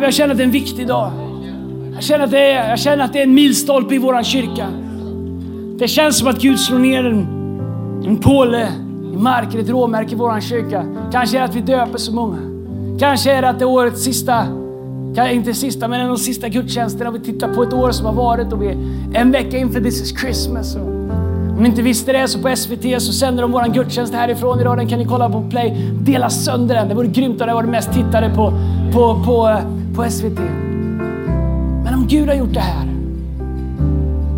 [0.00, 1.27] jag känner att det är en viktig dag.
[1.98, 4.66] Jag känner att det är, jag känner att det är en milstolpe i våran kyrka.
[5.78, 7.26] Det känns som att Gud slår ner en,
[8.06, 8.68] en påle
[9.14, 10.84] i marken, ett råmärke i våran kyrka.
[11.12, 12.36] Kanske är det att vi döper så många.
[13.00, 14.46] Kanske är det att det är årets sista,
[15.32, 17.10] inte sista, men en av de sista gudstjänsterna.
[17.10, 18.76] Vi tittar på ett år som har varit och vi är
[19.14, 20.76] en vecka inför This is Christmas.
[20.76, 24.76] Om ni inte visste det så på SVT så sänder de våran gudstjänst härifrån idag.
[24.76, 25.90] Den kan ni kolla på Play.
[26.00, 26.88] Dela sönder den.
[26.88, 28.52] Det vore grymt om det var det mest tittade på,
[28.92, 30.67] på, på, eh, på SVT.
[32.08, 32.86] Om Gud har gjort det här,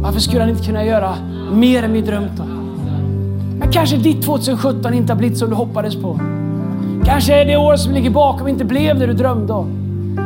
[0.02, 1.14] varför skulle han inte kunna göra
[1.52, 2.48] mer än vi drömt om?
[3.58, 6.20] Men kanske ditt 2017 inte har blivit som du hoppades på.
[7.04, 9.68] Kanske är det år som ligger bakom inte blev det du drömde om.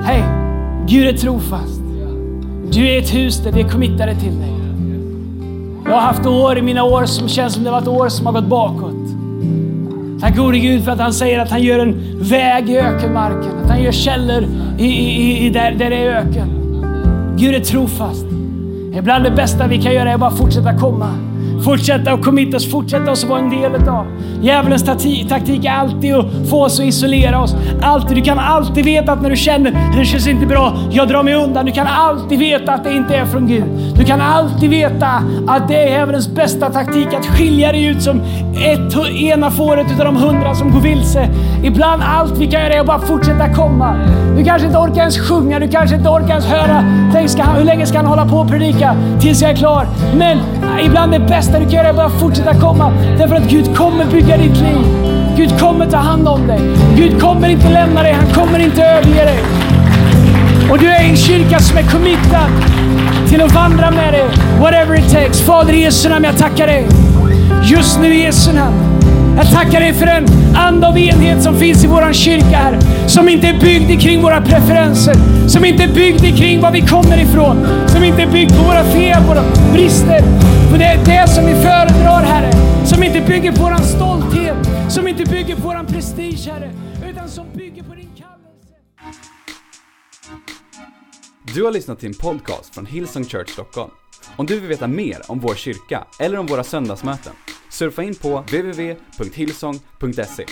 [0.05, 0.23] Hej,
[0.87, 1.81] Gud är trofast.
[2.71, 4.53] Du är ett hus där vi är committade till dig.
[5.85, 8.27] Jag har haft år i mina år som känns som det var ett år som
[8.27, 9.07] har gått bakåt.
[10.21, 13.53] Tack gode Gud för att han säger att han gör en väg i ökenmarken.
[13.65, 14.45] Att han gör källor
[14.79, 16.64] i, i, i där, där det är öken.
[17.39, 18.27] Gud är trofast.
[18.95, 21.34] Ibland det bästa vi kan göra är bara fortsätta komma.
[21.65, 24.07] Fortsätta att committa oss, fortsätta oss att vara en del utav.
[24.43, 24.85] Djävulens
[25.29, 27.57] taktik är alltid att få oss att isolera oss.
[27.83, 31.09] Alltid, du kan alltid veta att när du känner att det känns inte bra, jag
[31.09, 31.67] drar mig undan.
[31.67, 33.65] Du kan alltid veta att det inte är från Gud.
[33.97, 38.21] Du kan alltid veta att det är djävulens bästa taktik att skilja dig ut som
[38.57, 41.29] ett, ena fåret utav de hundra som går vilse.
[41.65, 43.97] Ibland allt vi kan göra är att bara fortsätta komma.
[44.37, 46.85] Du kanske inte orkar ens sjunga, du kanske inte orkar ens höra.
[47.13, 48.97] Tänk, ska han, hur länge ska han hålla på och predika?
[49.21, 49.87] Tills jag är klar.
[50.17, 50.39] Men
[50.85, 52.93] ibland det bästa du kan göra är bara fortsätta komma.
[53.19, 54.87] Därför att Gud kommer bygga ditt liv.
[55.37, 56.61] Gud kommer ta hand om dig.
[56.97, 59.39] Gud kommer inte lämna dig, han kommer inte överge dig.
[60.71, 62.51] Och du är i en kyrka som är committad
[63.29, 64.25] till att vandra med dig.
[64.61, 65.41] Whatever it takes.
[65.41, 66.87] Fader i Jesu namn, jag tackar dig.
[67.65, 68.77] Just nu i Jesu namn.
[69.37, 72.79] Jag tackar dig för den anda av enhet som finns i våran kyrka här.
[73.07, 75.15] Som inte är byggd kring våra preferenser.
[75.49, 77.67] Som inte är byggd kring var vi kommer ifrån.
[77.87, 79.43] Som inte är byggd på våra fel, våra
[79.73, 80.23] brister.
[80.75, 82.53] För det är det som vi föredrar Herre.
[82.87, 84.57] Som inte bygger på våran stolthet.
[84.93, 86.73] Som inte bygger på våran prestige Herre.
[87.11, 88.75] Utan som bygger på din kallelse.
[91.55, 93.91] Du har lyssnat till en podcast från Hillsong Church Stockholm.
[94.37, 97.33] Om du vill veta mer om vår kyrka eller om våra söndagsmöten,
[97.71, 100.45] surfa in på www.hillsong.se.